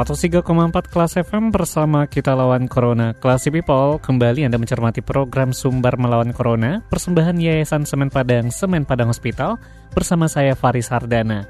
103,4 0.00 0.88
kelas 0.88 1.12
FM 1.20 1.52
bersama 1.52 2.08
kita 2.08 2.32
lawan 2.32 2.64
Corona. 2.72 3.12
Classy 3.12 3.52
People, 3.52 4.00
kembali 4.00 4.48
Anda 4.48 4.56
mencermati 4.56 5.04
program 5.04 5.52
Sumber 5.52 5.92
Melawan 6.00 6.32
Corona, 6.32 6.80
persembahan 6.88 7.36
Yayasan 7.36 7.84
Semen 7.84 8.08
Padang, 8.08 8.48
Semen 8.48 8.88
Padang 8.88 9.12
Hospital, 9.12 9.60
bersama 9.92 10.24
saya 10.24 10.56
Faris 10.56 10.88
Hardana. 10.88 11.44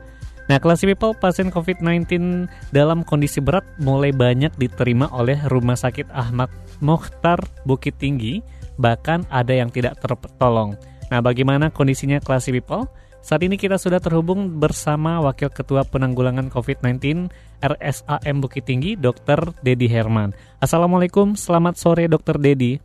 Nah, 0.50 0.58
Classy 0.58 0.90
People, 0.90 1.14
pasien 1.14 1.54
COVID-19 1.54 2.50
dalam 2.74 3.06
kondisi 3.06 3.38
berat 3.38 3.62
mulai 3.78 4.10
banyak 4.10 4.50
diterima 4.58 5.06
oleh 5.14 5.38
Rumah 5.46 5.78
Sakit 5.78 6.10
Ahmad 6.10 6.50
Mokhtar 6.82 7.38
Bukit 7.62 8.02
Tinggi, 8.02 8.42
bahkan 8.82 9.22
ada 9.30 9.54
yang 9.54 9.70
tidak 9.70 10.02
tertolong. 10.02 10.74
Nah, 11.06 11.22
bagaimana 11.22 11.70
kondisinya 11.70 12.18
Classy 12.18 12.50
People? 12.50 12.90
Saat 13.20 13.44
ini 13.44 13.60
kita 13.60 13.76
sudah 13.76 14.00
terhubung 14.00 14.56
bersama 14.56 15.20
Wakil 15.20 15.52
Ketua 15.52 15.84
Penanggulangan 15.84 16.48
COVID-19 16.48 17.28
RSAM 17.60 18.36
Bukit 18.40 18.64
Tinggi, 18.64 18.96
Dr. 18.96 19.52
Dedi 19.60 19.92
Herman. 19.92 20.32
Assalamualaikum, 20.56 21.36
selamat 21.36 21.76
sore 21.76 22.08
Dr. 22.08 22.40
Dedi. 22.40 22.80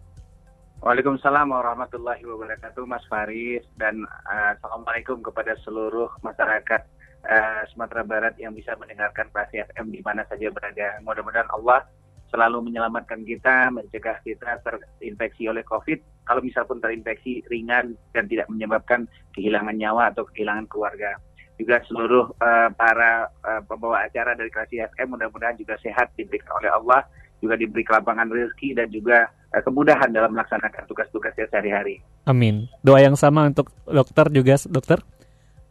Waalaikumsalam 0.84 1.56
warahmatullahi 1.56 2.20
wabarakatuh 2.28 2.84
Mas 2.84 3.08
Faris 3.08 3.64
dan 3.80 4.04
uh, 4.28 4.60
Assalamualaikum 4.60 5.24
kepada 5.24 5.56
seluruh 5.64 6.12
masyarakat 6.20 6.84
uh, 7.26 7.62
Sumatera 7.72 8.04
Barat 8.04 8.36
yang 8.36 8.52
bisa 8.52 8.76
mendengarkan 8.76 9.32
Klasi 9.32 9.64
FM 9.72 9.96
di 9.96 10.04
mana 10.04 10.28
saja 10.28 10.52
berada. 10.52 11.00
Mudah-mudahan 11.02 11.48
Allah 11.56 11.88
selalu 12.28 12.60
menyelamatkan 12.70 13.24
kita, 13.24 13.72
mencegah 13.72 14.20
kita 14.20 14.60
terinfeksi 14.68 15.48
oleh 15.48 15.64
COVID. 15.64 16.15
Kalau 16.26 16.42
misal 16.42 16.66
pun 16.66 16.82
terinfeksi 16.82 17.46
ringan 17.48 17.94
dan 18.12 18.26
tidak 18.26 18.50
menyebabkan 18.50 19.06
kehilangan 19.38 19.78
nyawa 19.78 20.10
atau 20.10 20.26
kehilangan 20.26 20.66
keluarga. 20.66 21.16
Juga 21.56 21.80
seluruh 21.88 22.36
uh, 22.42 22.70
para 22.76 23.32
uh, 23.46 23.62
pembawa 23.64 24.04
acara 24.04 24.36
dari 24.36 24.52
Klasi 24.52 24.82
FM 24.82 25.16
mudah-mudahan 25.16 25.56
juga 25.56 25.80
sehat 25.80 26.12
diberikan 26.20 26.52
oleh 26.60 26.68
Allah, 26.68 27.08
juga 27.40 27.56
diberi 27.56 27.88
kelapangan 27.88 28.28
rezeki 28.28 28.76
dan 28.76 28.92
juga 28.92 29.32
uh, 29.56 29.64
kemudahan 29.64 30.12
dalam 30.12 30.36
melaksanakan 30.36 30.84
tugas-tugasnya 30.90 31.48
sehari-hari. 31.48 32.04
Amin. 32.28 32.68
Doa 32.84 33.00
yang 33.00 33.16
sama 33.16 33.48
untuk 33.48 33.72
dokter 33.88 34.28
juga, 34.34 34.60
dokter. 34.68 35.00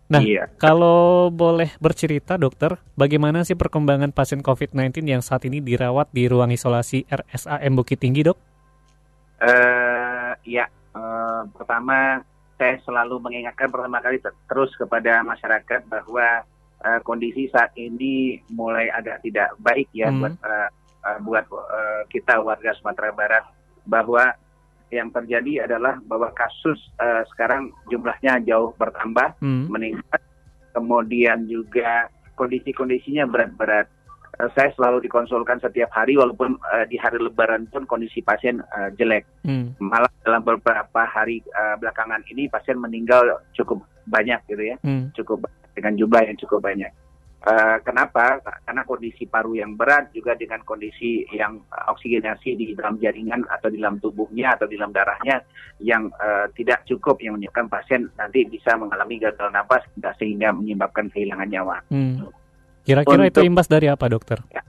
Nah, 0.04 0.20
iya. 0.20 0.44
kalau 0.60 1.32
boleh 1.32 1.72
bercerita 1.80 2.36
dokter, 2.36 2.76
bagaimana 2.92 3.40
sih 3.40 3.56
perkembangan 3.56 4.12
pasien 4.12 4.44
COVID-19 4.44 5.08
yang 5.08 5.24
saat 5.24 5.48
ini 5.48 5.64
dirawat 5.64 6.12
di 6.12 6.28
ruang 6.28 6.52
isolasi 6.52 7.08
RSAM 7.08 7.72
Bukit 7.72 8.04
Tinggi, 8.04 8.20
dok? 8.20 8.36
Uh, 9.40 10.03
ya, 10.54 10.66
uh, 10.94 11.48
pertama 11.50 12.22
saya 12.54 12.78
selalu 12.86 13.18
mengingatkan 13.18 13.66
pertama 13.66 13.98
kali 13.98 14.22
terus 14.22 14.70
kepada 14.78 15.26
masyarakat 15.26 15.90
bahwa 15.90 16.46
uh, 16.86 17.00
kondisi 17.02 17.50
saat 17.50 17.74
ini 17.74 18.38
mulai 18.54 18.86
agak 18.94 19.24
tidak 19.26 19.50
baik 19.58 19.90
ya 19.90 20.08
hmm. 20.08 20.22
buat 20.22 20.34
uh, 20.46 20.68
uh, 21.02 21.18
buat 21.26 21.44
uh, 21.50 22.02
kita 22.08 22.38
warga 22.38 22.70
Sumatera 22.78 23.10
Barat 23.10 23.44
bahwa 23.84 24.32
yang 24.94 25.10
terjadi 25.10 25.66
adalah 25.66 25.98
bahwa 26.06 26.30
kasus 26.36 26.78
uh, 27.02 27.26
sekarang 27.34 27.74
jumlahnya 27.90 28.38
jauh 28.46 28.70
bertambah, 28.78 29.34
hmm. 29.42 29.66
meningkat, 29.66 30.22
kemudian 30.70 31.50
juga 31.50 32.06
kondisi-kondisinya 32.38 33.26
berat-berat. 33.26 33.90
Uh, 34.34 34.50
saya 34.58 34.74
selalu 34.74 35.06
dikonsulkan 35.06 35.62
setiap 35.62 35.94
hari, 35.94 36.18
walaupun 36.18 36.58
uh, 36.74 36.84
di 36.90 36.98
hari 36.98 37.22
Lebaran 37.22 37.70
pun 37.70 37.86
kondisi 37.86 38.18
pasien 38.18 38.58
uh, 38.74 38.90
jelek. 38.98 39.22
Hmm. 39.46 39.78
Malah 39.78 40.10
dalam 40.26 40.42
beberapa 40.42 41.06
hari 41.06 41.38
uh, 41.54 41.78
belakangan 41.78 42.26
ini 42.30 42.50
pasien 42.50 42.80
meninggal 42.82 43.42
cukup 43.54 43.82
banyak 44.10 44.42
gitu 44.50 44.74
ya, 44.74 44.76
hmm. 44.82 45.14
cukup 45.14 45.46
dengan 45.78 45.94
jumlah 45.94 46.22
yang 46.26 46.38
cukup 46.38 46.60
banyak. 46.66 46.90
Uh, 47.44 47.76
kenapa? 47.84 48.40
Karena 48.64 48.88
kondisi 48.88 49.28
paru 49.28 49.52
yang 49.52 49.76
berat 49.76 50.08
juga 50.16 50.32
dengan 50.32 50.64
kondisi 50.64 51.28
yang 51.28 51.60
oksigenasi 51.92 52.56
di 52.56 52.72
dalam 52.72 52.96
jaringan 52.96 53.44
atau 53.52 53.68
di 53.68 53.76
dalam 53.76 54.00
tubuhnya 54.00 54.56
atau 54.56 54.64
di 54.64 54.80
dalam 54.80 54.96
darahnya 54.96 55.44
yang 55.84 56.08
uh, 56.16 56.48
tidak 56.56 56.88
cukup 56.88 57.20
yang 57.20 57.36
menyebabkan 57.36 57.68
pasien 57.68 58.08
nanti 58.16 58.48
bisa 58.48 58.80
mengalami 58.80 59.20
gagal 59.20 59.52
napas 59.52 59.84
sehingga 60.16 60.56
menyebabkan 60.56 61.12
kehilangan 61.12 61.48
nyawa. 61.52 61.76
Hmm. 61.92 62.24
Kira-kira 62.84 63.26
itu 63.26 63.40
imbas 63.40 63.66
dari 63.66 63.88
apa, 63.88 64.06
dokter? 64.12 64.44
Ya, 64.52 64.60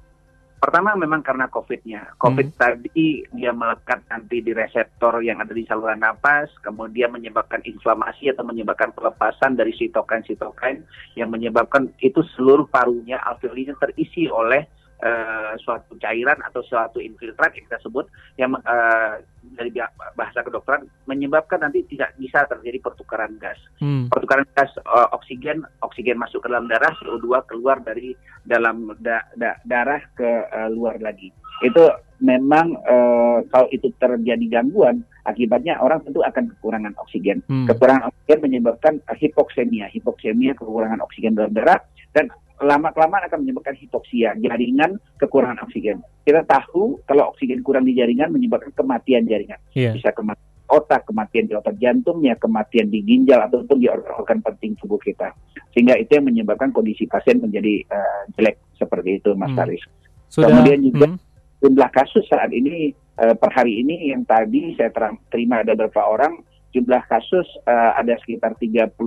Pertama 0.66 0.98
memang 0.98 1.22
karena 1.22 1.46
COVID-nya. 1.46 2.18
COVID 2.18 2.48
hmm. 2.50 2.58
tadi 2.58 3.22
dia 3.38 3.54
melekat 3.54 4.02
nanti 4.10 4.42
di 4.42 4.50
reseptor 4.50 5.22
yang 5.22 5.38
ada 5.38 5.54
di 5.54 5.62
saluran 5.70 6.02
nafas, 6.02 6.50
kemudian 6.66 7.14
menyebabkan 7.14 7.62
inflamasi 7.62 8.34
atau 8.34 8.42
menyebabkan 8.42 8.90
pelepasan 8.98 9.54
dari 9.54 9.78
sitokin-sitokin 9.78 10.82
yang 11.22 11.30
menyebabkan 11.30 11.94
itu 12.02 12.26
seluruh 12.34 12.66
parunya 12.66 13.22
alveolinya 13.22 13.78
terisi 13.78 14.26
oleh 14.26 14.66
uh, 15.04 15.54
suatu 15.60 15.98
cairan 16.00 16.40
atau 16.46 16.62
suatu 16.64 17.02
infiltrat 17.02 17.52
yang 17.58 17.66
kita 17.68 17.80
sebut 17.84 18.06
yang 18.40 18.56
uh, 18.64 19.20
dari 19.56 19.72
bahasa 20.18 20.42
kedokteran 20.42 20.88
menyebabkan 21.06 21.62
nanti 21.64 21.86
tidak 21.88 22.16
bisa 22.20 22.44
terjadi 22.48 22.82
pertukaran 22.82 23.36
gas. 23.40 23.58
Hmm. 23.80 24.08
Pertukaran 24.12 24.48
gas 24.56 24.72
uh, 24.84 25.10
oksigen, 25.16 25.64
oksigen 25.84 26.20
masuk 26.20 26.44
ke 26.44 26.48
dalam 26.52 26.68
darah, 26.68 26.92
CO2 27.02 27.46
keluar 27.50 27.80
dari 27.84 28.16
dalam 28.46 28.94
da 29.02 29.24
da 29.36 29.58
darah 29.66 30.02
ke 30.16 30.30
uh, 30.52 30.70
luar 30.72 31.00
lagi. 31.00 31.32
Itu 31.64 31.88
memang 32.20 32.76
uh, 32.84 33.40
kalau 33.52 33.68
itu 33.72 33.92
terjadi 34.00 34.46
gangguan, 34.60 35.04
akibatnya 35.28 35.80
orang 35.80 36.04
tentu 36.04 36.24
akan 36.24 36.52
kekurangan 36.58 36.94
oksigen. 37.00 37.44
Hmm. 37.48 37.68
Kekurangan 37.70 38.12
oksigen 38.12 38.40
menyebabkan 38.44 38.94
hipoksemia, 39.14 39.92
hipoksemia 39.92 40.56
kekurangan 40.58 41.00
oksigen 41.04 41.36
dalam 41.36 41.54
darah 41.56 41.80
dan 42.16 42.32
lama-kelamaan 42.62 43.28
akan 43.28 43.44
menyebabkan 43.44 43.76
hipoksia, 43.76 44.36
jaringan 44.40 44.96
kekurangan 45.20 45.60
oksigen. 45.68 46.00
Kita 46.24 46.48
tahu 46.48 47.04
kalau 47.04 47.36
oksigen 47.36 47.60
kurang 47.62 47.84
di 47.84 47.96
jaringan 47.96 48.32
menyebabkan 48.32 48.72
kematian 48.72 49.28
jaringan. 49.28 49.60
Yeah. 49.76 49.92
Bisa 49.92 50.16
kematian 50.16 50.56
otak, 50.66 51.06
kematian 51.06 51.46
di 51.46 51.54
otak 51.54 51.78
jantungnya, 51.78 52.34
kematian 52.42 52.90
di 52.90 53.06
ginjal 53.06 53.46
ataupun 53.46 53.78
di 53.78 53.88
organ 53.90 54.42
penting 54.42 54.74
tubuh 54.82 54.98
kita. 54.98 55.34
Sehingga 55.76 56.00
itu 56.00 56.18
yang 56.18 56.26
menyebabkan 56.26 56.74
kondisi 56.74 57.06
pasien 57.06 57.38
menjadi 57.38 57.86
uh, 57.92 58.22
jelek 58.40 58.58
seperti 58.80 59.22
itu, 59.22 59.38
Mas 59.38 59.54
hmm. 59.54 59.60
Haris. 59.62 59.84
Sudah, 60.32 60.50
Kemudian 60.50 60.80
juga 60.82 61.08
hmm. 61.14 61.18
jumlah 61.62 61.90
kasus 61.94 62.26
saat 62.26 62.50
ini 62.50 62.96
uh, 63.22 63.36
per 63.38 63.52
hari 63.54 63.86
ini 63.86 64.10
yang 64.10 64.26
tadi 64.26 64.74
saya 64.74 64.90
terang, 64.90 65.22
terima 65.30 65.62
ada 65.62 65.78
beberapa 65.78 66.02
orang 66.02 66.42
jumlah 66.76 67.04
kasus 67.08 67.48
uh, 67.64 67.96
ada 67.96 68.20
sekitar 68.20 68.60
34 68.60 69.00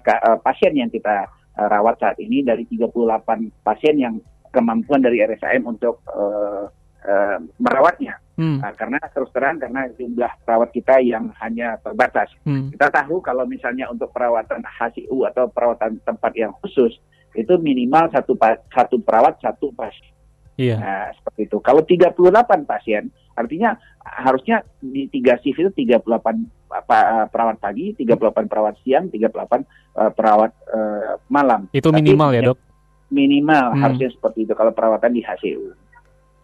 ka, 0.00 0.14
uh, 0.24 0.38
pasien 0.40 0.72
yang 0.72 0.88
kita 0.88 1.28
uh, 1.58 1.68
rawat 1.70 1.98
saat 2.02 2.16
ini 2.18 2.42
dari 2.42 2.66
38 2.66 3.64
pasien 3.64 3.96
yang 3.98 4.14
kemampuan 4.54 5.02
dari 5.02 5.18
RSAM 5.22 5.66
untuk 5.66 6.02
uh, 6.10 6.70
uh, 7.02 7.38
merawatnya. 7.58 8.18
Hmm. 8.34 8.58
Nah, 8.58 8.74
karena 8.74 8.98
terus 9.14 9.30
terang 9.30 9.62
karena 9.62 9.86
jumlah 9.94 10.32
perawat 10.42 10.74
kita 10.74 10.98
yang 11.02 11.30
hanya 11.38 11.78
terbatas. 11.82 12.30
Hmm. 12.42 12.70
Kita 12.74 12.90
tahu 12.90 13.22
kalau 13.22 13.46
misalnya 13.46 13.86
untuk 13.86 14.10
perawatan 14.10 14.62
HCU 14.62 15.22
atau 15.30 15.46
perawatan 15.46 16.02
tempat 16.02 16.34
yang 16.34 16.50
khusus 16.58 16.98
itu 17.34 17.54
minimal 17.58 18.10
satu 18.10 18.34
satu 18.70 18.98
perawat 19.02 19.38
satu 19.38 19.70
pasien. 19.74 20.14
Iya. 20.54 20.78
Nah, 20.78 21.06
seperti 21.18 21.50
itu. 21.50 21.58
Kalau 21.58 21.82
38 21.82 22.62
pasien, 22.62 23.10
artinya 23.34 23.76
harusnya 24.02 24.62
di 24.78 25.10
tiga 25.10 25.38
shift 25.42 25.58
itu 25.60 25.70
38 25.90 26.74
apa, 26.74 27.30
perawat 27.30 27.62
pagi, 27.62 27.94
38 27.94 28.50
perawat 28.50 28.74
siang, 28.82 29.06
38 29.10 29.30
uh, 29.30 30.10
perawat 30.10 30.52
uh, 30.70 31.18
malam. 31.30 31.70
Itu 31.70 31.94
minimal 31.94 32.34
Tapi, 32.34 32.38
ya, 32.38 32.42
Dok? 32.50 32.58
Minimal 33.14 33.66
hmm. 33.74 33.80
harusnya 33.82 34.08
seperti 34.10 34.38
itu 34.48 34.52
kalau 34.58 34.74
perawatan 34.74 35.14
di 35.14 35.22
HCU. 35.22 35.70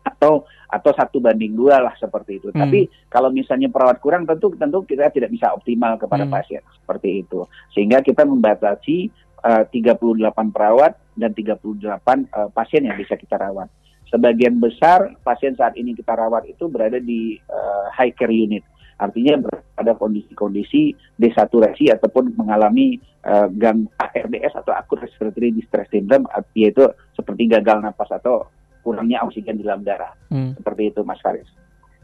Atau 0.07 0.47
atau 0.71 0.95
satu 0.95 1.19
banding 1.19 1.59
dua 1.59 1.83
lah 1.83 1.95
seperti 1.99 2.39
itu. 2.39 2.49
Hmm. 2.55 2.63
Tapi 2.63 2.87
kalau 3.11 3.35
misalnya 3.35 3.67
perawat 3.67 3.99
kurang 3.99 4.23
tentu 4.23 4.55
tentu 4.55 4.87
kita 4.87 5.11
tidak 5.11 5.35
bisa 5.35 5.51
optimal 5.51 5.99
kepada 5.99 6.23
hmm. 6.25 6.33
pasien 6.33 6.63
seperti 6.79 7.27
itu. 7.27 7.43
Sehingga 7.75 7.99
kita 7.99 8.23
membatasi 8.23 9.11
uh, 9.43 9.67
38 9.67 10.55
perawat 10.55 10.95
dan 11.19 11.35
38 11.35 11.67
uh, 11.67 12.49
pasien 12.55 12.87
yang 12.87 12.97
bisa 12.97 13.19
kita 13.19 13.35
rawat. 13.35 13.67
Sebagian 14.11 14.59
besar 14.59 15.15
pasien 15.23 15.55
saat 15.55 15.79
ini 15.79 15.95
kita 15.95 16.19
rawat 16.19 16.51
itu 16.51 16.67
berada 16.67 16.99
di 16.99 17.39
uh, 17.47 17.87
high 17.95 18.15
care 18.15 18.35
unit. 18.35 18.67
artinya 19.01 19.49
pada 19.73 19.97
kondisi-kondisi 19.97 20.93
desaturasi 21.17 21.89
ataupun 21.89 22.37
mengalami 22.37 23.01
uh, 23.25 23.49
gang 23.49 23.89
ARDS 23.97 24.53
atau 24.61 24.77
akut 24.77 25.01
respiratory 25.01 25.57
distress 25.57 25.89
syndrome 25.89 26.29
yaitu 26.53 26.85
seperti 27.17 27.49
gagal 27.49 27.81
napas 27.81 28.13
atau 28.13 28.45
kurangnya 28.85 29.25
oksigen 29.25 29.57
di 29.57 29.65
dalam 29.65 29.81
darah. 29.89 30.13
Hmm. 30.29 30.53
Seperti 30.53 30.93
itu 30.93 31.01
Mas 31.01 31.17
Faris. 31.25 31.49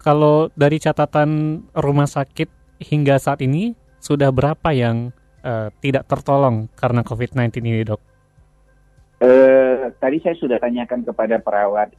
Kalau 0.01 0.49
dari 0.57 0.81
catatan 0.81 1.61
rumah 1.77 2.09
sakit 2.09 2.81
hingga 2.81 3.21
saat 3.21 3.43
ini 3.43 3.75
sudah 3.99 4.31
berapa 4.31 4.71
yang 4.71 5.11
uh, 5.43 5.73
tidak 5.83 6.07
tertolong 6.07 6.71
karena 6.79 7.03
COVID-19 7.03 7.59
ini, 7.65 7.83
Dok? 7.83 8.03
Uh, 9.19 9.66
tadi 9.97 10.19
saya 10.23 10.35
sudah 10.39 10.59
tanyakan 10.59 11.07
kepada 11.07 11.39
perawat. 11.39 11.93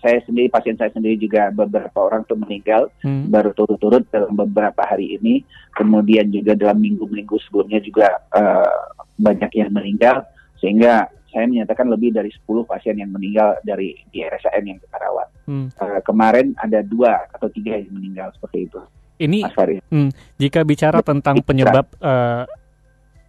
Saya 0.00 0.20
sendiri, 0.28 0.52
pasien 0.52 0.76
saya 0.76 0.92
sendiri 0.92 1.16
juga 1.16 1.48
beberapa 1.48 1.98
orang 2.04 2.24
tuh 2.28 2.36
meninggal 2.36 2.92
hmm. 3.00 3.32
baru 3.32 3.56
turut-turut 3.56 4.04
dalam 4.12 4.36
beberapa 4.36 4.84
hari 4.84 5.16
ini. 5.16 5.44
Kemudian 5.72 6.28
juga 6.30 6.56
dalam 6.56 6.80
minggu-minggu 6.80 7.36
sebelumnya 7.48 7.80
juga 7.80 8.20
uh, 8.32 8.96
banyak 9.16 9.50
yang 9.56 9.70
meninggal. 9.72 10.24
Sehingga 10.60 11.08
saya 11.34 11.50
menyatakan 11.50 11.90
lebih 11.90 12.14
dari 12.14 12.30
10 12.30 12.46
pasien 12.62 12.94
yang 12.94 13.10
meninggal 13.10 13.58
dari 13.66 13.98
di 14.14 14.22
RSAN 14.22 14.64
yang 14.70 14.78
kita 14.78 14.96
rawat. 15.02 15.28
Hmm. 15.50 15.66
Uh, 15.76 16.00
kemarin 16.06 16.54
ada 16.62 16.80
dua 16.80 17.26
atau 17.34 17.50
tiga 17.50 17.74
yang 17.74 17.90
meninggal 17.90 18.30
seperti 18.38 18.70
itu. 18.70 18.80
Ini 19.14 19.46
hmm, 19.46 20.10
jika 20.42 20.66
bicara 20.66 20.98
tentang 20.98 21.38
penyebab 21.46 21.86
uh, 22.02 22.42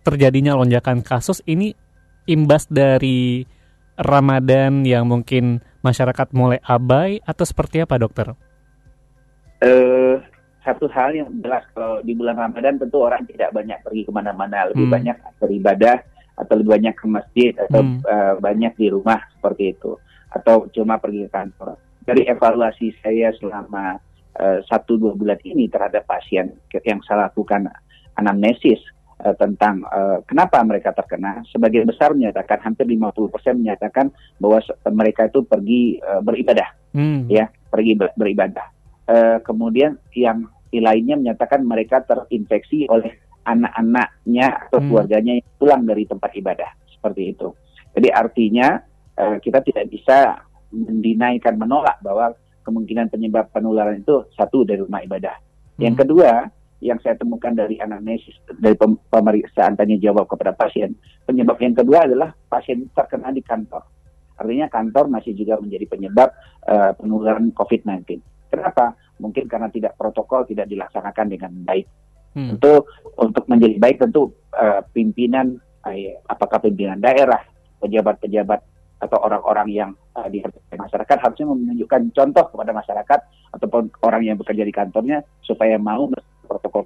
terjadinya 0.01 0.57
lonjakan 0.57 1.05
kasus, 1.05 1.45
ini 1.45 1.77
imbas 2.25 2.65
dari 2.65 3.45
Ramadan 3.95 4.83
yang 4.83 5.07
mungkin 5.07 5.63
masyarakat 5.79 6.35
mulai 6.35 6.59
abai 6.63 7.23
atau 7.23 7.47
seperti 7.47 7.79
apa 7.79 7.95
dokter? 7.95 8.35
Uh, 9.63 10.19
satu 10.65 10.89
hal 10.91 11.15
yang 11.15 11.29
jelas 11.39 11.63
kalau 11.71 12.03
di 12.03 12.11
bulan 12.11 12.35
Ramadan 12.35 12.75
tentu 12.75 12.99
orang 12.99 13.23
tidak 13.29 13.55
banyak 13.55 13.79
pergi 13.85 14.03
ke 14.03 14.11
mana-mana, 14.11 14.67
lebih 14.73 14.89
hmm. 14.89 14.95
banyak 14.99 15.17
beribadah 15.39 15.97
atau 16.35 16.53
lebih 16.59 16.71
banyak 16.75 16.95
ke 16.97 17.05
masjid 17.07 17.51
atau 17.55 17.81
hmm. 17.85 18.03
uh, 18.03 18.33
banyak 18.43 18.73
di 18.75 18.87
rumah 18.91 19.23
seperti 19.39 19.77
itu 19.77 19.95
atau 20.35 20.67
cuma 20.75 20.99
pergi 20.99 21.25
ke 21.25 21.31
kantor. 21.31 21.79
Dari 22.03 22.27
evaluasi 22.27 22.91
saya 22.99 23.31
selama 23.39 23.95
uh, 24.35 24.59
satu 24.67 24.99
dua 24.99 25.15
bulan 25.15 25.39
ini 25.47 25.71
terhadap 25.71 26.03
pasien 26.03 26.51
yang 26.83 26.99
saya 27.07 27.31
lakukan 27.31 27.71
anamnesis 28.19 28.81
uh, 29.25 29.35
tentang 29.35 29.81
uh, 29.89 30.21
kenapa 30.29 30.61
mereka 30.61 30.93
terkena, 30.93 31.41
sebagian 31.49 31.89
besar 31.89 32.13
menyatakan 32.13 32.61
hampir 32.61 32.85
50% 32.85 33.33
menyatakan 33.57 34.13
bahwa 34.37 34.61
mereka 34.93 35.25
itu 35.25 35.41
pergi 35.41 35.97
uh, 36.05 36.21
beribadah, 36.21 36.69
hmm. 36.93 37.25
ya 37.27 37.49
pergi 37.49 37.97
ber 37.97 38.13
beribadah. 38.13 38.67
Uh, 39.05 39.37
kemudian 39.41 39.97
yang 40.13 40.45
lainnya 40.69 41.15
menyatakan 41.15 41.63
mereka 41.63 42.03
terinfeksi 42.03 42.85
oleh 42.91 43.15
anak-anaknya 43.45 44.69
atau 44.69 44.81
hmm. 44.81 44.87
keluarganya 44.89 45.33
yang 45.39 45.47
pulang 45.55 45.83
dari 45.85 46.03
tempat 46.09 46.31
ibadah 46.35 46.69
seperti 46.89 47.31
itu. 47.37 47.53
Jadi 47.95 48.09
artinya 48.11 48.81
uh, 49.15 49.37
kita 49.39 49.61
tidak 49.63 49.85
bisa 49.87 50.43
mendinaikan 50.73 51.55
menolak 51.55 52.01
bahwa 52.01 52.33
kemungkinan 52.65 53.13
penyebab 53.13 53.53
penularan 53.53 54.01
itu 54.01 54.25
satu 54.33 54.65
dari 54.65 54.81
rumah 54.81 55.05
ibadah. 55.05 55.37
Hmm. 55.77 55.81
Yang 55.85 55.95
kedua, 56.03 56.49
yang 56.83 56.99
saya 56.99 57.15
temukan 57.15 57.55
dari 57.55 57.79
anamnesis 57.79 58.35
dari 58.59 58.75
pemeriksaan 59.09 59.79
tanya 59.79 59.95
jawab 59.99 60.27
kepada 60.27 60.51
pasien. 60.51 60.95
Penyebab 61.23 61.57
yang 61.63 61.75
kedua 61.75 62.05
adalah 62.05 62.35
pasien 62.51 62.91
terkena 62.91 63.31
di 63.31 63.39
kantor. 63.39 63.83
Artinya 64.35 64.67
kantor 64.67 65.07
masih 65.07 65.31
juga 65.31 65.55
menjadi 65.57 65.87
penyebab 65.87 66.29
uh, 66.67 66.91
penularan 66.99 67.55
COVID-19. 67.55 68.19
Kenapa? 68.51 68.93
Mungkin 69.23 69.47
karena 69.47 69.71
tidak 69.71 69.95
protokol 69.95 70.43
tidak 70.43 70.67
dilaksanakan 70.67 71.25
dengan 71.31 71.51
baik. 71.63 71.87
Hmm. 72.35 72.59
Tentu 72.59 72.83
untuk 73.15 73.47
menjadi 73.47 73.79
baik 73.79 73.97
tentu 74.03 74.35
uh, 74.51 74.83
pimpinan 74.91 75.55
uh, 75.87 75.95
apakah 76.27 76.59
pimpinan 76.59 76.99
daerah, 76.99 77.39
pejabat-pejabat 77.79 78.59
atau 78.95 79.17
orang-orang 79.23 79.67
yang 79.71 79.91
uh, 80.15 80.27
di 80.27 80.43
masyarakat 80.75 81.17
harusnya 81.19 81.45
menunjukkan 81.47 82.11
contoh 82.11 82.45
kepada 82.51 82.71
masyarakat 82.75 83.19
ataupun 83.55 83.91
orang 84.03 84.21
yang 84.23 84.35
bekerja 84.35 84.63
di 84.67 84.73
kantornya 84.75 85.23
supaya 85.43 85.79
mau 85.79 86.11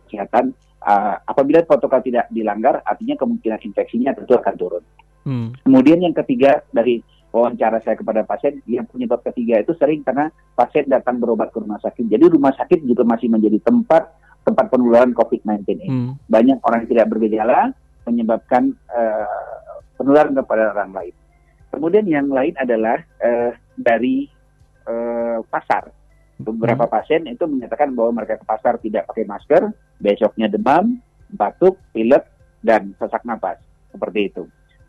kesehatan. 0.09 0.57
Uh, 0.79 1.15
apabila 1.27 1.61
protokol 1.67 1.99
tidak 2.01 2.31
dilanggar, 2.31 2.81
artinya 2.87 3.19
kemungkinan 3.19 3.59
infeksinya 3.61 4.15
tentu 4.15 4.33
akan 4.33 4.55
turun. 4.55 4.83
Hmm. 5.27 5.51
Kemudian 5.61 5.99
yang 6.01 6.15
ketiga 6.15 6.63
dari 6.71 7.03
wawancara 7.29 7.83
saya 7.85 7.99
kepada 7.99 8.25
pasien, 8.25 8.63
yang 8.65 8.89
penyebab 8.89 9.21
ketiga 9.21 9.61
itu 9.61 9.75
sering 9.77 10.01
karena 10.01 10.33
pasien 10.57 10.87
datang 10.89 11.21
berobat 11.21 11.53
ke 11.53 11.61
rumah 11.61 11.77
sakit. 11.83 12.09
Jadi 12.09 12.25
rumah 12.31 12.55
sakit 12.55 12.81
juga 12.87 13.05
masih 13.05 13.29
menjadi 13.29 13.61
tempat 13.61 14.09
tempat 14.47 14.65
penularan 14.71 15.13
COVID-19 15.13 15.61
ini. 15.77 15.87
Hmm. 15.87 16.11
Banyak 16.25 16.63
orang 16.65 16.87
yang 16.87 16.91
tidak 16.95 17.07
bergejala 17.11 17.59
menyebabkan 18.07 18.73
uh, 18.89 19.77
penularan 19.99 20.33
kepada 20.33 20.73
orang 20.73 20.91
lain. 20.95 21.15
Kemudian 21.69 22.05
yang 22.09 22.27
lain 22.33 22.57
adalah 22.57 22.97
uh, 23.21 23.53
dari 23.77 24.25
uh, 24.89 25.45
pasar 25.45 25.93
beberapa 26.39 26.87
hmm. 26.87 26.93
pasien 26.93 27.21
itu 27.27 27.43
menyatakan 27.45 27.91
bahwa 27.93 28.23
mereka 28.23 28.39
ke 28.39 28.45
pasar 28.47 28.79
tidak 28.79 29.05
pakai 29.11 29.27
masker, 29.27 29.69
besoknya 29.99 30.47
demam, 30.47 30.97
batuk, 31.29 31.77
pilek, 31.93 32.25
dan 32.63 32.95
sesak 32.97 33.21
napas. 33.27 33.59
Seperti 33.91 34.31
itu. 34.31 34.43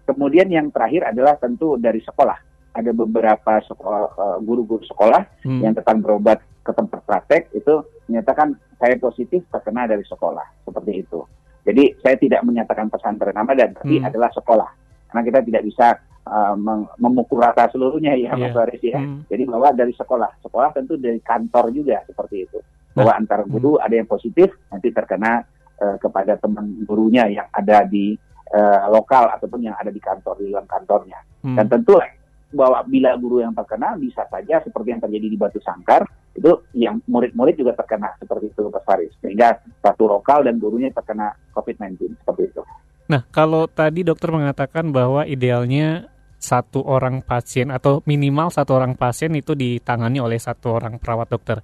Kemudian 0.07 0.51
yang 0.51 0.71
terakhir 0.75 1.11
adalah 1.11 1.39
tentu 1.39 1.79
dari 1.79 2.03
sekolah. 2.03 2.39
Ada 2.71 2.95
beberapa 2.95 3.59
sekolah, 3.67 4.39
guru-guru 4.43 4.83
sekolah 4.87 5.47
hmm. 5.47 5.61
yang 5.63 5.75
tetap 5.75 5.99
berobat 5.99 6.39
ke 6.63 6.71
tempat 6.71 7.01
praktek 7.03 7.43
itu 7.55 7.83
menyatakan 8.07 8.55
saya 8.79 8.95
positif 8.99 9.43
terkena 9.51 9.91
dari 9.91 10.03
sekolah. 10.07 10.67
Seperti 10.67 10.93
itu. 11.03 11.21
Jadi 11.67 11.95
saya 12.01 12.17
tidak 12.17 12.41
menyatakan 12.47 12.89
pesantren 12.89 13.37
Ramadan, 13.37 13.77
tapi 13.77 14.01
hmm. 14.01 14.09
adalah 14.09 14.31
sekolah. 14.33 14.71
Karena 15.11 15.23
kita 15.27 15.41
tidak 15.43 15.63
bisa 15.67 15.87
uh, 16.27 16.55
memukul 16.99 17.43
rata 17.43 17.69
seluruhnya 17.69 18.17
ya 18.17 18.33
yeah. 18.33 18.39
Mas 18.39 18.55
Faris 18.55 18.83
ya. 18.83 18.99
Hmm. 18.99 19.27
Jadi 19.29 19.43
bahwa 19.47 19.69
dari 19.75 19.93
sekolah, 19.95 20.31
sekolah 20.41 20.71
tentu 20.73 20.97
dari 20.97 21.21
kantor 21.21 21.75
juga 21.75 22.01
seperti 22.07 22.37
itu. 22.47 22.59
Bahwa 22.91 23.13
nah. 23.15 23.21
antara 23.23 23.43
guru 23.47 23.79
hmm. 23.79 23.85
ada 23.87 23.95
yang 23.95 24.09
positif 24.11 24.51
nanti 24.71 24.91
terkena 24.91 25.47
uh, 25.79 25.97
kepada 26.03 26.37
teman 26.39 26.83
gurunya 26.83 27.31
yang 27.31 27.47
ada 27.55 27.87
di 27.87 28.19
uh, 28.51 28.91
lokal 28.91 29.31
ataupun 29.39 29.71
yang 29.71 29.77
ada 29.79 29.95
di 29.95 30.03
kantor 30.03 30.43
di 30.43 30.51
dalam 30.51 30.67
kantornya. 30.67 31.21
Hmm. 31.47 31.57
Dan 31.57 31.67
tentu 31.71 32.03
bahwa 32.51 32.83
bila 32.83 33.15
guru 33.15 33.47
yang 33.47 33.55
terkena 33.55 33.95
bisa 33.95 34.27
saja 34.27 34.59
seperti 34.59 34.89
yang 34.91 35.03
terjadi 35.03 35.27
di 35.31 35.39
Batu 35.39 35.63
Sangkar 35.63 36.03
itu 36.35 36.51
yang 36.75 36.99
murid-murid 37.07 37.59
juga 37.59 37.79
terkena 37.79 38.15
seperti 38.19 38.51
itu 38.51 38.71
Mas 38.71 38.83
Faris 38.83 39.15
sehingga 39.23 39.59
satu 39.83 40.11
lokal 40.11 40.47
dan 40.47 40.59
gurunya 40.59 40.91
terkena 40.91 41.35
COVID-19 41.55 42.19
seperti 42.23 42.43
itu. 42.51 42.63
Nah, 43.11 43.27
kalau 43.35 43.67
tadi 43.67 44.07
dokter 44.07 44.31
mengatakan 44.31 44.95
bahwa 44.95 45.27
idealnya 45.27 46.07
satu 46.41 46.87
orang 46.87 47.21
pasien 47.21 47.69
atau 47.75 48.01
minimal 48.07 48.49
satu 48.49 48.79
orang 48.79 48.95
pasien 48.95 49.35
itu 49.35 49.53
ditangani 49.53 50.23
oleh 50.23 50.39
satu 50.39 50.79
orang 50.79 50.97
perawat 51.03 51.29
dokter. 51.29 51.59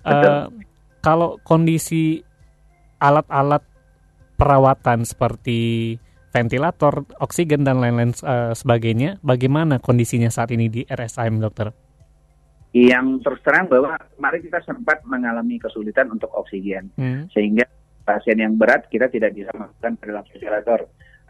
Uh, 0.00 0.48
kalau 1.04 1.36
kondisi 1.44 2.20
alat-alat 3.00 3.64
perawatan 4.36 5.04
seperti 5.04 5.96
ventilator, 6.30 7.04
oksigen 7.18 7.66
dan 7.66 7.82
lain-lain 7.82 8.14
uh, 8.22 8.54
sebagainya, 8.54 9.18
bagaimana 9.20 9.82
kondisinya 9.82 10.30
saat 10.30 10.54
ini 10.54 10.70
di 10.70 10.82
RSIM 10.86 11.42
dokter? 11.42 11.74
Yang 12.70 13.26
terus 13.26 13.40
terang 13.42 13.66
bahwa 13.66 13.98
kemarin 14.14 14.40
kita 14.46 14.62
sempat 14.62 15.02
mengalami 15.02 15.58
kesulitan 15.58 16.06
untuk 16.14 16.30
oksigen, 16.30 16.94
hmm. 16.94 17.28
sehingga 17.34 17.66
pasien 18.06 18.38
yang 18.38 18.54
berat 18.54 18.86
kita 18.86 19.10
tidak 19.10 19.34
bisa 19.34 19.50
melakukan 19.50 19.98
dalam 19.98 20.22
ventilator. 20.22 20.80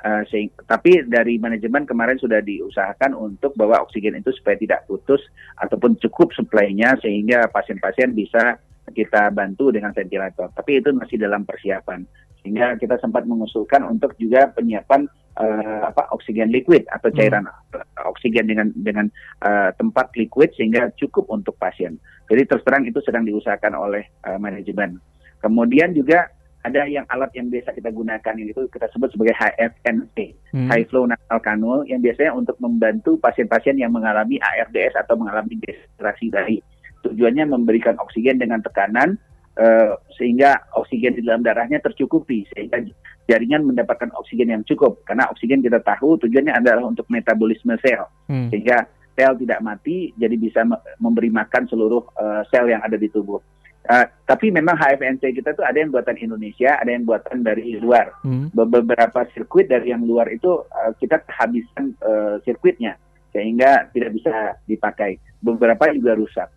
Uh, 0.00 0.24
tapi 0.64 1.04
dari 1.04 1.36
manajemen 1.36 1.84
kemarin 1.84 2.16
sudah 2.16 2.40
diusahakan 2.40 3.12
untuk 3.12 3.52
bahwa 3.52 3.84
oksigen 3.84 4.16
itu 4.16 4.32
supaya 4.32 4.56
tidak 4.56 4.88
putus 4.88 5.20
ataupun 5.60 6.00
cukup 6.00 6.32
suplainya 6.32 6.96
sehingga 7.04 7.44
pasien-pasien 7.52 8.16
bisa 8.16 8.56
kita 8.96 9.28
bantu 9.30 9.70
dengan 9.70 9.92
ventilator. 9.92 10.48
Tapi 10.56 10.80
itu 10.80 10.90
masih 10.96 11.20
dalam 11.20 11.44
persiapan. 11.44 12.08
Sehingga 12.40 12.80
kita 12.80 12.96
sempat 13.04 13.28
mengusulkan 13.28 13.84
untuk 13.84 14.16
juga 14.16 14.48
penyiapan 14.56 15.04
uh, 15.36 15.92
apa 15.92 16.08
oksigen 16.16 16.48
liquid 16.48 16.88
atau 16.88 17.12
cairan 17.12 17.44
hmm. 17.44 18.08
oksigen 18.08 18.48
dengan 18.48 18.72
dengan 18.72 19.06
uh, 19.44 19.70
tempat 19.76 20.08
liquid 20.16 20.50
sehingga 20.56 20.88
cukup 20.96 21.28
untuk 21.28 21.54
pasien. 21.60 22.00
Jadi 22.32 22.48
terus 22.48 22.64
terang 22.64 22.88
itu 22.88 22.98
sedang 23.04 23.28
diusahakan 23.28 23.76
oleh 23.76 24.08
uh, 24.24 24.40
manajemen. 24.40 24.96
Kemudian 25.44 25.92
juga 25.92 26.32
ada 26.60 26.84
yang 26.84 27.08
alat 27.08 27.32
yang 27.32 27.48
biasa 27.48 27.72
kita 27.72 27.88
gunakan 27.88 28.34
yang 28.36 28.48
itu 28.52 28.68
kita 28.68 28.84
sebut 28.92 29.08
sebagai 29.16 29.32
HFNC, 29.32 30.16
hmm. 30.52 30.68
High 30.68 30.86
Flow 30.92 31.08
Nasal 31.08 31.40
Cannula, 31.40 31.88
yang 31.88 32.04
biasanya 32.04 32.36
untuk 32.36 32.60
membantu 32.60 33.16
pasien-pasien 33.16 33.80
yang 33.80 33.96
mengalami 33.96 34.36
ARDS 34.36 34.92
atau 35.00 35.16
mengalami 35.16 35.56
dehidrasi 35.56 36.28
dahi. 36.28 36.58
Tujuannya 37.00 37.48
memberikan 37.48 37.96
oksigen 37.96 38.36
dengan 38.36 38.60
tekanan 38.60 39.16
uh, 39.56 39.96
sehingga 40.20 40.60
oksigen 40.76 41.16
di 41.16 41.24
dalam 41.24 41.40
darahnya 41.40 41.80
tercukupi 41.80 42.44
sehingga 42.52 42.84
jaringan 43.24 43.64
mendapatkan 43.64 44.12
oksigen 44.20 44.52
yang 44.52 44.62
cukup 44.68 45.00
karena 45.08 45.24
oksigen 45.32 45.64
kita 45.64 45.80
tahu 45.80 46.20
tujuannya 46.20 46.52
adalah 46.52 46.84
untuk 46.84 47.08
metabolisme 47.08 47.72
sel 47.80 48.04
hmm. 48.28 48.52
sehingga 48.52 48.84
sel 49.16 49.32
tidak 49.40 49.64
mati 49.64 50.12
jadi 50.18 50.36
bisa 50.36 50.60
memberi 51.00 51.32
makan 51.32 51.64
seluruh 51.72 52.04
uh, 52.20 52.42
sel 52.52 52.68
yang 52.68 52.84
ada 52.84 53.00
di 53.00 53.08
tubuh. 53.08 53.40
Uh, 53.88 54.04
tapi 54.28 54.52
memang 54.52 54.76
HFNC 54.76 55.40
kita 55.40 55.56
tuh 55.56 55.64
ada 55.64 55.80
yang 55.80 55.88
buatan 55.88 56.14
Indonesia, 56.20 56.76
ada 56.76 56.90
yang 56.92 57.08
buatan 57.08 57.40
dari 57.40 57.80
luar. 57.80 58.12
Hmm. 58.20 58.52
Beberapa 58.52 59.24
sirkuit 59.32 59.72
dari 59.72 59.90
yang 59.90 60.04
luar 60.04 60.28
itu 60.28 60.62
uh, 60.68 60.92
kita 61.00 61.24
kehabisan 61.24 61.96
uh, 62.04 62.36
sirkuitnya 62.44 63.00
sehingga 63.32 63.88
tidak 63.96 64.12
bisa 64.14 64.60
dipakai. 64.68 65.16
Beberapa 65.40 65.88
juga 65.96 66.12
rusak. 66.12 66.48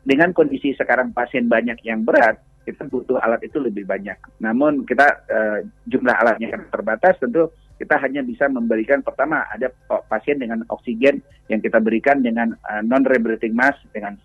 Dengan 0.00 0.32
kondisi 0.32 0.72
sekarang 0.72 1.12
pasien 1.12 1.44
banyak 1.46 1.84
yang 1.84 2.00
berat, 2.00 2.40
kita 2.64 2.88
butuh 2.88 3.20
alat 3.20 3.44
itu 3.44 3.60
lebih 3.60 3.84
banyak. 3.84 4.16
Namun 4.40 4.88
kita 4.88 5.06
uh, 5.28 5.58
jumlah 5.84 6.16
alatnya 6.16 6.56
yang 6.56 6.64
terbatas, 6.72 7.20
tentu 7.20 7.52
kita 7.80 7.96
hanya 7.96 8.20
bisa 8.20 8.44
memberikan 8.48 9.00
pertama 9.00 9.44
ada 9.48 9.72
pasien 10.08 10.36
dengan 10.36 10.60
oksigen 10.68 11.24
yang 11.48 11.60
kita 11.64 11.80
berikan 11.80 12.20
dengan 12.20 12.52
uh, 12.68 12.84
non 12.84 13.04
rebreathing 13.04 13.56
mask 13.56 13.80
dengan 13.96 14.20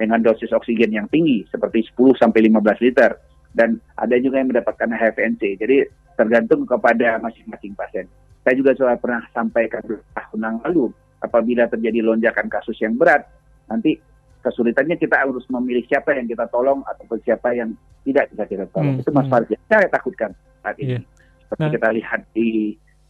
dengan 0.00 0.24
dosis 0.24 0.48
oksigen 0.56 0.96
yang 0.96 1.04
tinggi 1.12 1.44
seperti 1.52 1.84
10 1.92 2.16
sampai 2.16 2.48
15 2.48 2.80
liter 2.88 3.20
dan 3.52 3.76
ada 4.00 4.16
juga 4.16 4.40
yang 4.40 4.48
mendapatkan 4.48 4.88
HFNC. 4.88 5.60
Jadi 5.60 5.76
tergantung 6.16 6.64
kepada 6.64 7.20
masing-masing 7.20 7.76
pasien. 7.76 8.08
Saya 8.40 8.56
juga 8.56 8.72
sudah 8.72 8.96
pernah 8.96 9.20
sampaikan 9.36 9.84
tahun 9.84 10.40
yang 10.40 10.56
lalu 10.64 10.88
apabila 11.20 11.68
terjadi 11.68 12.00
lonjakan 12.00 12.48
kasus 12.48 12.80
yang 12.80 12.96
berat 12.96 13.28
nanti 13.68 14.00
kesulitannya 14.40 14.96
kita 14.96 15.20
harus 15.20 15.44
memilih 15.52 15.84
siapa 15.84 16.16
yang 16.16 16.24
kita 16.24 16.48
tolong 16.48 16.80
ataupun 16.88 17.20
siapa 17.20 17.52
yang 17.52 17.76
tidak 18.08 18.32
bisa 18.32 18.44
kita 18.48 18.64
tolong. 18.72 18.96
Hmm. 18.96 19.02
Itu 19.04 19.12
Mas 19.12 19.28
hmm. 19.28 19.32
Farid. 19.36 19.60
Saya 19.68 19.86
takutkan 19.92 20.32
saat 20.64 20.76
ini. 20.80 20.96
Yeah. 20.96 21.04
Seperti 21.44 21.66
nah. 21.68 21.72
kita 21.76 21.88
lihat 22.00 22.20
di 22.32 22.48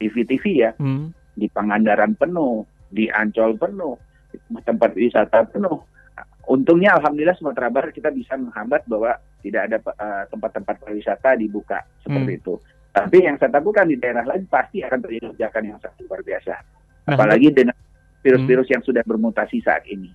TV-TV 0.03 0.45
ya, 0.59 0.71
hmm. 0.75 1.15
di 1.39 1.47
Pangandaran 1.55 2.19
penuh, 2.19 2.67
di 2.91 3.07
Ancol 3.15 3.55
penuh, 3.55 3.95
tempat 4.67 4.91
wisata 4.99 5.47
penuh 5.47 5.87
untungnya 6.51 6.99
alhamdulillah 6.99 7.39
Sumatera 7.39 7.71
Barat 7.71 7.95
kita 7.95 8.11
bisa 8.11 8.35
menghambat 8.35 8.83
bahwa 8.91 9.15
tidak 9.41 9.71
ada 9.71 9.77
uh, 9.79 10.25
tempat-tempat 10.27 10.75
pariwisata 10.83 11.39
dibuka 11.39 11.87
seperti 12.03 12.33
hmm. 12.35 12.41
itu. 12.43 12.55
Tapi 12.91 13.23
yang 13.23 13.39
saya 13.39 13.55
takutkan 13.55 13.87
di 13.87 13.95
daerah 13.95 14.27
lain 14.27 14.51
pasti 14.51 14.83
akan 14.83 14.99
terjadi 14.99 15.31
lonjakan 15.31 15.63
yang 15.63 15.79
sangat 15.79 16.03
luar 16.03 16.21
biasa. 16.27 16.55
Nah, 17.07 17.15
Apalagi 17.15 17.49
dengan 17.55 17.77
virus-virus 18.21 18.67
hmm. 18.67 18.75
yang 18.75 18.83
sudah 18.83 19.03
bermutasi 19.07 19.63
saat 19.63 19.87
ini. 19.87 20.11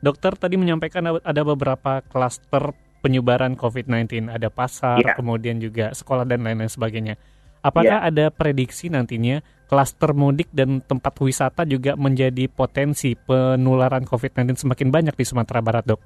Dokter 0.00 0.32
tadi 0.40 0.56
menyampaikan 0.56 1.20
ada 1.20 1.42
beberapa 1.44 2.00
klaster 2.08 2.72
penyebaran 3.04 3.54
COVID-19, 3.54 4.32
ada 4.32 4.48
pasar, 4.48 4.98
ya. 5.04 5.14
kemudian 5.14 5.60
juga 5.60 5.92
sekolah 5.92 6.24
dan 6.26 6.42
lain-lain 6.42 6.72
sebagainya. 6.72 7.14
Apakah 7.60 8.02
ya. 8.02 8.08
ada 8.08 8.26
prediksi 8.32 8.88
nantinya 8.88 9.42
klaster 9.66 10.14
mudik 10.14 10.48
dan 10.54 10.78
tempat 10.82 11.14
wisata 11.18 11.66
juga 11.66 11.98
menjadi 11.98 12.46
potensi 12.46 13.18
penularan 13.18 14.06
COVID-19 14.06 14.54
semakin 14.54 14.88
banyak 14.94 15.14
di 15.14 15.24
Sumatera 15.26 15.60
Barat, 15.60 15.84
dok? 15.84 16.00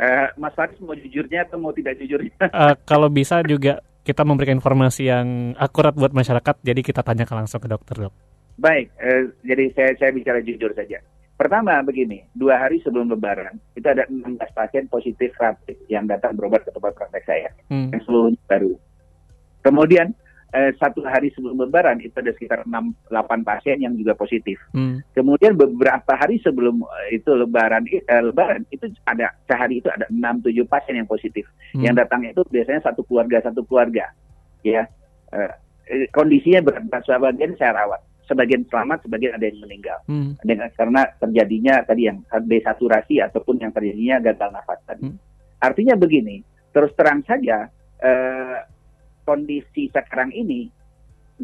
Uh, 0.00 0.32
Mas 0.40 0.56
Faris 0.56 0.80
mau 0.80 0.96
jujurnya 0.96 1.44
atau 1.44 1.60
mau 1.60 1.74
tidak 1.76 1.98
jujurnya? 2.00 2.32
uh, 2.40 2.72
kalau 2.90 3.12
bisa 3.12 3.42
juga 3.44 3.84
kita 4.00 4.24
memberikan 4.24 4.56
informasi 4.56 5.12
yang 5.12 5.52
akurat 5.60 5.92
buat 5.92 6.14
masyarakat, 6.14 6.62
jadi 6.64 6.80
kita 6.80 7.04
tanyakan 7.04 7.44
langsung 7.44 7.60
ke 7.60 7.68
dokter, 7.68 8.08
dok. 8.08 8.14
Baik, 8.56 8.88
uh, 8.96 9.28
jadi 9.44 9.64
saya 9.76 9.90
saya 10.00 10.10
bicara 10.14 10.40
jujur 10.40 10.72
saja. 10.72 11.02
Pertama 11.40 11.72
begini, 11.80 12.20
dua 12.36 12.60
hari 12.60 12.84
sebelum 12.84 13.08
Lebaran 13.08 13.56
itu 13.72 13.88
ada 13.88 14.04
16 14.12 14.36
pasien 14.52 14.84
positif 14.92 15.32
rapid 15.40 15.88
yang 15.88 16.04
datang 16.04 16.36
berobat 16.36 16.68
ke 16.68 16.70
tempat 16.70 16.92
praktek 16.92 17.24
saya, 17.24 17.48
hmm. 17.72 17.96
yang 17.96 18.02
seluruhnya 18.04 18.40
baru. 18.44 18.76
Kemudian 19.64 20.12
eh, 20.50 20.70
satu 20.76 21.02
hari 21.06 21.30
sebelum 21.34 21.62
Lebaran 21.62 22.02
itu 22.02 22.14
ada 22.14 22.34
sekitar 22.34 22.66
6 22.66 23.10
8 23.10 23.46
pasien 23.46 23.78
yang 23.78 23.94
juga 23.94 24.18
positif. 24.18 24.58
Hmm. 24.74 25.02
Kemudian 25.14 25.54
beberapa 25.54 26.12
hari 26.18 26.42
sebelum 26.42 26.82
eh, 27.06 27.18
itu 27.18 27.30
Lebaran 27.34 27.86
eh, 27.86 28.22
Lebaran 28.22 28.66
itu 28.74 28.90
ada 29.06 29.30
sehari 29.46 29.78
itu 29.78 29.88
ada 29.90 30.06
6 30.10 30.18
7 30.18 30.66
pasien 30.66 30.98
yang 30.98 31.08
positif. 31.08 31.46
Hmm. 31.74 31.86
Yang 31.86 31.94
datang 32.06 32.20
itu 32.26 32.42
biasanya 32.50 32.80
satu 32.82 33.06
keluarga 33.06 33.38
satu 33.42 33.62
keluarga. 33.66 34.10
Ya. 34.66 34.90
Eh, 35.30 35.52
eh 35.90 36.06
kondisinya 36.10 36.60
berat 36.66 36.86
sebagian 37.06 37.54
saya 37.56 37.86
rawat. 37.86 38.02
Sebagian 38.30 38.62
selamat, 38.70 39.02
sebagian 39.10 39.34
ada 39.34 39.46
yang 39.46 39.58
meninggal. 39.58 39.98
Hmm. 40.06 40.38
Dengan 40.42 40.70
karena 40.74 41.02
terjadinya 41.18 41.82
tadi 41.82 42.06
yang 42.06 42.22
desaturasi 42.46 43.18
ataupun 43.18 43.58
yang 43.58 43.74
terjadinya 43.74 44.22
gagal 44.22 44.54
nafas 44.54 44.78
tadi. 44.86 45.10
Hmm. 45.10 45.18
Artinya 45.60 45.98
begini, 45.98 46.40
terus 46.70 46.94
terang 46.94 47.20
saja 47.26 47.68
eh, 48.00 48.58
kondisi 49.24 49.92
sekarang 49.92 50.32
ini, 50.32 50.70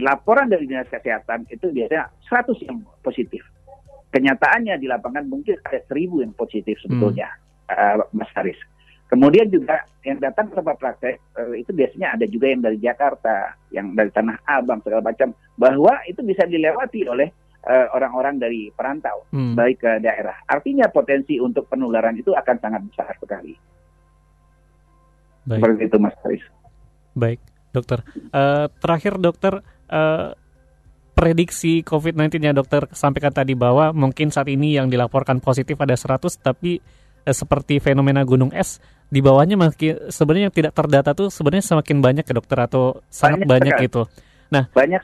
laporan 0.01 0.53
dari 0.53 0.69
dinas 0.69 0.89
kesehatan 0.93 1.49
itu 1.49 1.73
biasanya 1.73 2.13
100 2.29 2.69
yang 2.69 2.85
positif. 3.01 3.41
Kenyataannya 4.13 4.77
di 4.81 4.87
lapangan 4.89 5.25
mungkin 5.29 5.57
ada 5.65 5.81
1000 5.89 6.25
yang 6.25 6.33
positif 6.37 6.77
sebetulnya, 6.85 7.29
hmm. 7.69 8.01
uh, 8.01 8.05
Mas 8.13 8.31
Haris. 8.37 8.57
Kemudian 9.07 9.47
juga 9.49 9.87
yang 10.03 10.19
datang 10.19 10.51
ke 10.51 10.55
tempat 10.59 10.77
praktek 10.83 11.17
uh, 11.39 11.55
itu 11.55 11.71
biasanya 11.73 12.19
ada 12.19 12.27
juga 12.29 12.47
yang 12.51 12.63
dari 12.65 12.79
Jakarta, 12.81 13.55
yang 13.73 13.95
dari 13.95 14.11
Tanah 14.13 14.41
Abang 14.45 14.81
segala 14.85 15.05
macam, 15.05 15.33
bahwa 15.57 16.01
itu 16.09 16.21
bisa 16.25 16.45
dilewati 16.49 17.07
oleh 17.09 17.29
uh, 17.65 17.87
orang-orang 17.97 18.41
dari 18.41 18.69
perantau 18.73 19.25
hmm. 19.33 19.57
baik 19.57 19.79
ke 19.81 19.93
daerah. 20.01 20.37
Artinya 20.49 20.89
potensi 20.93 21.41
untuk 21.41 21.69
penularan 21.69 22.17
itu 22.17 22.33
akan 22.37 22.57
sangat 22.61 22.83
besar 22.89 23.15
sekali. 23.21 23.53
Baik. 25.47 25.61
Seperti 25.63 25.83
itu 25.87 25.97
Mas 26.03 26.17
Haris. 26.25 26.45
Baik 27.17 27.41
dokter. 27.77 28.01
Uh, 28.33 28.73
terakhir 28.81 29.21
dokter, 29.21 29.61
uh, 29.93 30.33
prediksi 31.13 31.85
COVID-19 31.85 32.41
ya 32.41 32.53
dokter 32.57 32.89
sampaikan 32.93 33.33
tadi 33.33 33.53
bahwa 33.53 33.93
mungkin 33.93 34.33
saat 34.33 34.49
ini 34.49 34.77
yang 34.77 34.89
dilaporkan 34.89 35.41
positif 35.41 35.77
ada 35.81 35.97
100 35.97 36.29
tapi 36.41 36.81
uh, 37.25 37.35
seperti 37.37 37.81
fenomena 37.81 38.25
gunung 38.25 38.53
es 38.57 38.81
di 39.07 39.23
bawahnya 39.23 39.55
makin 39.55 40.11
sebenarnya 40.11 40.51
yang 40.51 40.57
tidak 40.57 40.73
terdata 40.75 41.15
tuh 41.15 41.31
sebenarnya 41.31 41.77
semakin 41.77 42.03
banyak 42.03 42.25
ya 42.27 42.35
dokter 42.35 42.59
atau 42.59 43.01
sangat 43.07 43.47
banyak, 43.47 43.77
banyak 43.77 43.89
itu. 43.93 44.03
Nah, 44.51 44.67
banyak 44.75 45.03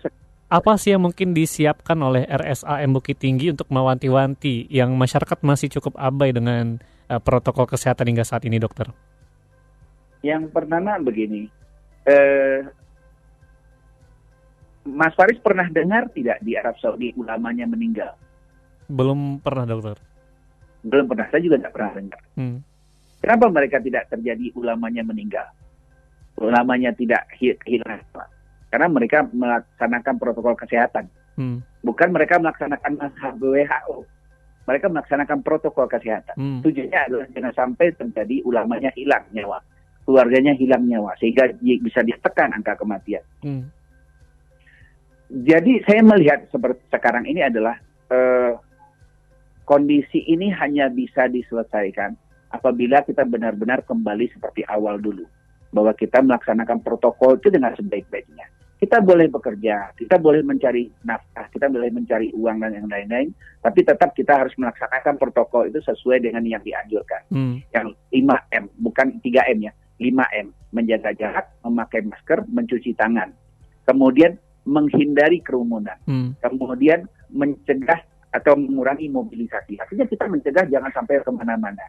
apa 0.52 0.76
sih 0.76 0.92
yang 0.92 1.00
mungkin 1.00 1.32
disiapkan 1.32 1.96
oleh 1.96 2.28
RSAM 2.28 2.92
Bukit 2.92 3.16
Tinggi 3.16 3.48
untuk 3.56 3.72
mewanti-wanti 3.72 4.68
yang 4.68 4.92
masyarakat 5.00 5.40
masih 5.40 5.72
cukup 5.72 5.96
abai 5.96 6.36
dengan 6.36 6.76
uh, 7.08 7.16
protokol 7.24 7.64
kesehatan 7.64 8.12
hingga 8.12 8.28
saat 8.28 8.44
ini, 8.44 8.60
dokter? 8.60 8.92
Yang 10.20 10.52
pertama 10.52 11.00
begini, 11.00 11.48
eh, 12.06 12.60
Mas 14.82 15.14
Faris 15.14 15.38
pernah 15.38 15.66
dengar 15.70 16.10
tidak 16.10 16.42
di 16.42 16.58
Arab 16.58 16.74
Saudi 16.82 17.14
ulamanya 17.14 17.70
meninggal? 17.70 18.18
Belum 18.90 19.38
pernah 19.38 19.62
dokter. 19.62 19.94
Belum 20.82 21.06
pernah, 21.06 21.30
saya 21.30 21.38
juga 21.38 21.62
tidak 21.62 21.74
pernah 21.78 21.92
dengar. 21.94 22.20
Hmm. 22.34 22.58
Kenapa 23.22 23.46
mereka 23.46 23.78
tidak 23.78 24.10
terjadi 24.10 24.50
ulamanya 24.58 25.06
meninggal? 25.06 25.46
Ulamanya 26.42 26.90
tidak 26.98 27.30
hilang. 27.38 28.02
Karena 28.66 28.86
mereka 28.90 29.22
melaksanakan 29.30 30.14
protokol 30.18 30.58
kesehatan. 30.58 31.06
Hmm. 31.38 31.62
Bukan 31.86 32.10
mereka 32.10 32.42
melaksanakan 32.42 32.98
WHO. 33.38 34.02
Mereka 34.66 34.86
melaksanakan 34.90 35.38
protokol 35.46 35.86
kesehatan. 35.86 36.34
Hmm. 36.34 36.58
Tujuannya 36.66 36.98
adalah 36.98 37.26
jangan 37.30 37.54
sampai 37.54 37.94
terjadi 37.94 38.42
ulamanya 38.42 38.90
hilang 38.98 39.22
nyawa 39.30 39.62
keluarganya 40.02 40.52
hilang 40.58 40.86
nyawa 40.86 41.14
sehingga 41.18 41.54
bisa 41.60 42.02
ditekan 42.02 42.52
angka 42.54 42.78
kematian. 42.78 43.22
Hmm. 43.42 43.70
Jadi 45.32 45.80
saya 45.88 46.04
melihat 46.04 46.44
seperti 46.52 46.84
sekarang 46.92 47.24
ini 47.24 47.40
adalah 47.40 47.80
uh, 48.12 48.52
kondisi 49.64 50.20
ini 50.28 50.52
hanya 50.52 50.92
bisa 50.92 51.30
diselesaikan 51.30 52.12
apabila 52.52 53.00
kita 53.00 53.24
benar-benar 53.24 53.80
kembali 53.88 54.28
seperti 54.28 54.60
awal 54.68 55.00
dulu 55.00 55.24
bahwa 55.72 55.96
kita 55.96 56.20
melaksanakan 56.20 56.84
protokol 56.84 57.40
itu 57.40 57.48
dengan 57.48 57.72
sebaik-baiknya. 57.72 58.44
Kita 58.76 58.98
boleh 58.98 59.30
bekerja, 59.30 59.94
kita 59.94 60.18
boleh 60.18 60.42
mencari 60.42 60.90
nafkah, 61.06 61.46
kita 61.54 61.70
boleh 61.70 61.88
mencari 61.94 62.34
uang 62.34 62.66
dan 62.66 62.82
yang 62.82 62.90
lain-lain, 62.90 63.30
tapi 63.62 63.86
tetap 63.86 64.10
kita 64.12 64.42
harus 64.42 64.52
melaksanakan 64.58 65.22
protokol 65.22 65.70
itu 65.70 65.78
sesuai 65.86 66.18
dengan 66.18 66.42
yang 66.42 66.60
dianjurkan. 66.60 67.22
Hmm. 67.30 67.62
Yang 67.70 67.94
5M, 68.10 68.64
bukan 68.82 69.22
3M 69.22 69.58
ya. 69.70 69.72
5M, 70.02 70.46
menjaga 70.74 71.14
jarak, 71.14 71.46
memakai 71.62 72.02
masker, 72.02 72.42
mencuci 72.50 72.98
tangan. 72.98 73.30
Kemudian 73.86 74.34
menghindari 74.66 75.42
kerumunan. 75.42 75.98
Hmm. 76.06 76.34
Kemudian 76.42 77.06
mencegah 77.30 78.02
atau 78.32 78.56
mengurangi 78.56 79.06
mobilisasi. 79.12 79.78
Artinya 79.78 80.06
kita 80.08 80.24
mencegah 80.26 80.64
jangan 80.66 80.90
sampai 80.90 81.20
ke 81.20 81.30
mana-mana. 81.30 81.84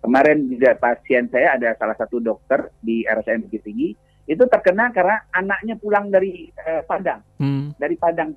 Kemarin 0.00 0.48
juga 0.48 0.78
pasien 0.80 1.28
saya 1.28 1.60
ada 1.60 1.76
salah 1.76 1.96
satu 1.98 2.22
dokter 2.24 2.72
di 2.80 3.04
RSN 3.04 3.44
Bukit 3.44 3.68
Tinggi 3.68 3.92
itu 4.30 4.46
terkena 4.46 4.94
karena 4.94 5.26
anaknya 5.34 5.74
pulang 5.76 6.08
dari 6.08 6.46
eh, 6.54 6.86
Padang, 6.86 7.20
hmm. 7.42 7.76
dari 7.76 7.98
Padang 7.98 8.30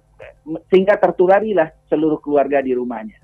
sehingga 0.67 0.97
tertularilah 0.97 1.69
seluruh 1.87 2.17
keluarga 2.19 2.59
di 2.59 2.73
rumahnya. 2.73 3.15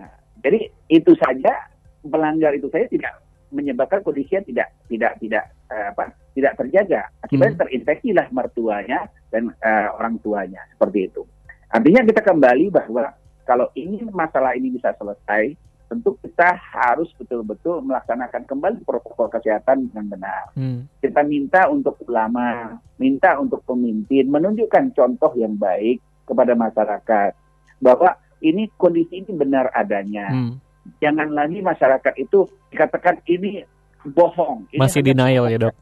Nah, 0.00 0.12
jadi 0.40 0.66
itu 0.88 1.12
saja 1.14 1.70
pelanggar 2.00 2.56
itu 2.56 2.72
saya 2.72 2.88
tidak 2.88 3.25
menyebabkan 3.52 4.02
kondisinya 4.02 4.42
tidak 4.44 4.68
tidak 4.90 5.12
tidak 5.22 5.44
uh, 5.70 5.94
apa 5.94 6.14
tidak 6.34 6.52
terjaga 6.58 7.02
akibatnya 7.22 7.54
hmm. 7.54 7.62
terinfeksi 7.62 8.10
lah 8.12 8.26
mertuanya 8.34 9.06
dan 9.30 9.52
uh, 9.62 9.88
orang 9.96 10.18
tuanya 10.20 10.62
seperti 10.74 11.10
itu 11.10 11.22
artinya 11.70 12.02
kita 12.06 12.20
kembali 12.22 12.66
bahwa 12.70 13.04
kalau 13.46 13.70
ini 13.78 14.02
masalah 14.10 14.58
ini 14.58 14.74
bisa 14.74 14.90
selesai 14.98 15.54
tentu 15.86 16.18
kita 16.18 16.58
harus 16.58 17.06
betul-betul 17.14 17.78
melaksanakan 17.86 18.42
kembali 18.42 18.82
protokol 18.82 19.30
kesehatan 19.30 19.86
dengan 19.90 20.18
benar. 20.18 20.42
Hmm. 20.58 20.90
Kita 20.98 21.22
minta 21.22 21.70
untuk 21.70 21.94
ulama, 22.10 22.74
minta 22.98 23.38
untuk 23.38 23.62
pemimpin 23.62 24.26
menunjukkan 24.26 24.92
contoh 24.98 25.30
yang 25.38 25.54
baik 25.54 26.02
kepada 26.26 26.58
masyarakat 26.58 27.32
bahwa 27.78 28.18
ini 28.42 28.66
kondisi 28.74 29.22
ini 29.22 29.32
benar 29.32 29.70
adanya. 29.72 30.26
Hmm. 30.34 30.58
Jangan 31.02 31.28
lagi 31.32 31.58
masyarakat 31.60 32.14
itu 32.18 32.46
dikatakan 32.72 33.20
ini 33.26 33.62
bohong. 34.06 34.70
Ini 34.72 34.80
Masih 34.80 35.02
denial 35.02 35.50
ya 35.50 35.58
dok. 35.68 35.74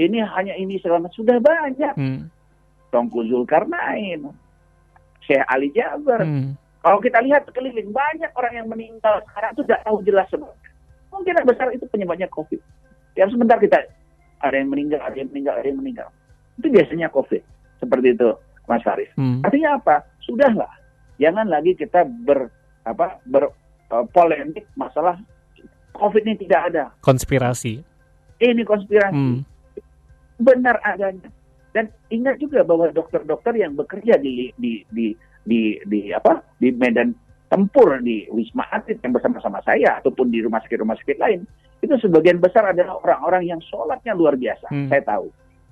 Ini 0.00 0.18
hanya 0.24 0.54
ini 0.56 0.80
selama 0.80 1.12
sudah 1.12 1.36
banyak. 1.42 1.94
Hmm. 1.98 2.32
Tongku 2.90 3.22
Zulkarnain, 3.28 4.32
Syekh 5.22 5.44
Ali 5.46 5.70
Jaber. 5.70 6.24
Hmm. 6.24 6.56
Kalau 6.80 6.98
kita 6.98 7.20
lihat 7.20 7.44
sekeliling 7.44 7.92
banyak 7.92 8.32
orang 8.32 8.54
yang 8.56 8.66
meninggal 8.66 9.20
sekarang 9.28 9.52
itu 9.52 9.62
tidak 9.68 9.80
tahu 9.84 9.98
jelas 10.02 10.26
sebabnya. 10.32 10.70
Mungkin 11.12 11.34
besar 11.44 11.68
itu 11.76 11.84
penyebabnya 11.92 12.28
COVID. 12.32 12.60
Tiap 13.18 13.28
sebentar 13.28 13.60
kita 13.60 13.78
ada 14.40 14.56
yang 14.56 14.72
meninggal, 14.72 15.04
ada 15.04 15.16
yang 15.20 15.28
meninggal, 15.28 15.54
ada 15.60 15.66
yang 15.68 15.78
meninggal. 15.78 16.08
Itu 16.56 16.72
biasanya 16.72 17.12
COVID. 17.12 17.42
Seperti 17.84 18.08
itu, 18.16 18.28
Mas 18.64 18.80
Faris. 18.80 19.12
Hmm. 19.20 19.44
Artinya 19.44 19.76
apa? 19.76 20.08
Sudahlah. 20.24 20.72
Jangan 21.20 21.52
lagi 21.52 21.76
kita 21.76 22.08
ber 22.08 22.48
apa 22.88 23.20
ber 23.28 23.52
uh, 23.90 24.06
polemik 24.10 24.66
masalah 24.78 25.18
COVID 25.94 26.22
ini 26.24 26.34
tidak 26.46 26.60
ada. 26.72 26.84
Konspirasi. 27.04 27.82
Ini 28.40 28.62
konspirasi. 28.64 29.12
Hmm. 29.12 29.44
Benar 30.40 30.80
adanya. 30.80 31.28
Dan 31.70 31.92
ingat 32.10 32.40
juga 32.40 32.64
bahwa 32.64 32.88
dokter-dokter 32.90 33.54
yang 33.60 33.76
bekerja 33.76 34.16
di 34.16 34.50
di 34.56 34.82
di 34.90 35.12
di, 35.44 35.76
di 35.86 36.00
apa 36.10 36.40
di 36.56 36.72
medan 36.72 37.14
tempur 37.50 37.98
di 38.00 38.26
Wisma 38.30 38.66
Atlet 38.70 39.02
yang 39.02 39.12
bersama-sama 39.12 39.60
saya 39.66 39.98
ataupun 39.98 40.30
di 40.30 40.40
rumah 40.40 40.62
sakit-rumah 40.62 40.94
sakit 40.98 41.18
lain 41.18 41.42
itu 41.80 41.94
sebagian 41.98 42.38
besar 42.38 42.70
adalah 42.70 43.00
orang-orang 43.02 43.50
yang 43.50 43.60
sholatnya 43.64 44.14
luar 44.14 44.36
biasa. 44.36 44.68
Hmm. 44.70 44.88
Saya 44.88 45.02
tahu. 45.04 45.28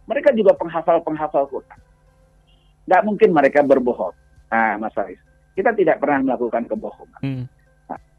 Mereka 0.08 0.32
juga 0.32 0.56
penghafal-penghafal 0.56 1.44
Quran. 1.52 1.78
Nggak 2.88 3.02
mungkin 3.04 3.30
mereka 3.37 3.60
berbohong. 3.60 4.16
Nah, 4.48 4.80
Mas 4.80 4.96
Faris, 4.96 5.20
kita 5.52 5.76
tidak 5.76 6.00
pernah 6.00 6.25
melakukan 6.25 6.64
kebohongan. 6.64 7.20
Hmm. 7.20 7.44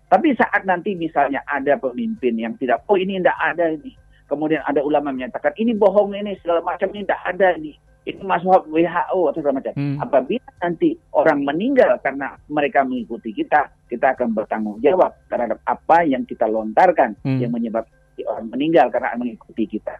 Tapi 0.10 0.34
saat 0.34 0.66
nanti 0.66 0.98
misalnya 0.98 1.46
ada 1.46 1.78
pemimpin 1.78 2.34
yang 2.34 2.58
tidak, 2.58 2.82
oh 2.90 2.98
ini 2.98 3.22
tidak 3.22 3.38
ada 3.38 3.70
ini. 3.70 3.94
Kemudian 4.26 4.62
ada 4.66 4.82
ulama 4.82 5.14
menyatakan 5.14 5.54
ini 5.58 5.78
bohong 5.78 6.18
ini 6.18 6.34
segala 6.42 6.66
macam 6.66 6.90
ini 6.94 7.06
tidak 7.06 7.22
ada 7.26 7.48
ini. 7.58 7.74
Ini 8.10 8.26
masuk 8.26 8.74
WHO 8.74 9.20
atau 9.30 9.38
segala 9.38 9.62
macam. 9.62 9.74
Hmm. 9.78 9.98
Apabila 10.02 10.50
nanti 10.66 10.98
orang 11.14 11.46
meninggal 11.46 11.94
karena 12.02 12.34
mereka 12.50 12.82
mengikuti 12.82 13.30
kita, 13.38 13.70
kita 13.86 14.18
akan 14.18 14.34
bertanggung 14.34 14.82
jawab 14.82 15.14
terhadap 15.30 15.62
apa 15.70 16.02
yang 16.10 16.26
kita 16.26 16.50
lontarkan 16.50 17.14
Hmm. 17.22 17.38
yang 17.38 17.54
menyebabkan 17.54 17.94
orang 18.26 18.50
meninggal 18.50 18.90
karena 18.90 19.16
mengikuti 19.16 19.64
kita. 19.78 19.94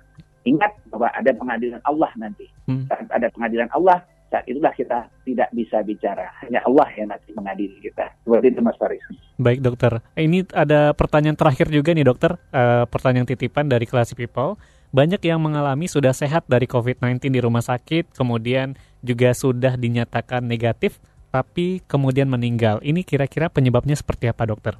Ingat 0.48 0.72
bahwa 0.90 1.14
ada 1.14 1.32
pengadilan 1.36 1.82
Allah 1.86 2.12
nanti. 2.18 2.50
Hmm. 2.66 2.90
Saat 2.90 3.08
ada 3.14 3.28
pengadilan 3.30 3.70
Allah, 3.78 4.02
saat 4.30 4.46
itulah 4.46 4.70
kita 4.72 5.10
tidak 5.26 5.50
bisa 5.52 5.82
bicara. 5.82 6.30
Hanya 6.46 6.62
Allah 6.64 6.88
yang 6.94 7.10
nanti 7.10 7.34
mengadili 7.34 7.82
kita. 7.82 8.14
Seperti 8.22 8.54
itu 8.54 8.62
Mas 8.62 8.78
Faris. 8.78 9.02
Baik 9.36 9.60
dokter, 9.60 10.06
ini 10.16 10.46
ada 10.54 10.94
pertanyaan 10.94 11.34
terakhir 11.34 11.68
juga 11.70 11.92
nih 11.92 12.06
dokter, 12.06 12.38
Eh, 12.50 12.86
pertanyaan 12.86 13.26
titipan 13.26 13.66
dari 13.66 13.90
Classy 13.90 14.14
People. 14.14 14.58
Banyak 14.90 15.22
yang 15.22 15.38
mengalami 15.38 15.86
sudah 15.86 16.14
sehat 16.14 16.50
dari 16.50 16.66
COVID-19 16.66 17.30
di 17.30 17.42
rumah 17.42 17.62
sakit, 17.62 18.14
kemudian 18.18 18.74
juga 19.06 19.38
sudah 19.38 19.78
dinyatakan 19.78 20.42
negatif, 20.42 20.98
tapi 21.30 21.86
kemudian 21.86 22.26
meninggal. 22.26 22.82
Ini 22.82 23.06
kira-kira 23.06 23.54
penyebabnya 23.54 23.94
seperti 23.94 24.26
apa 24.26 24.50
dokter? 24.50 24.74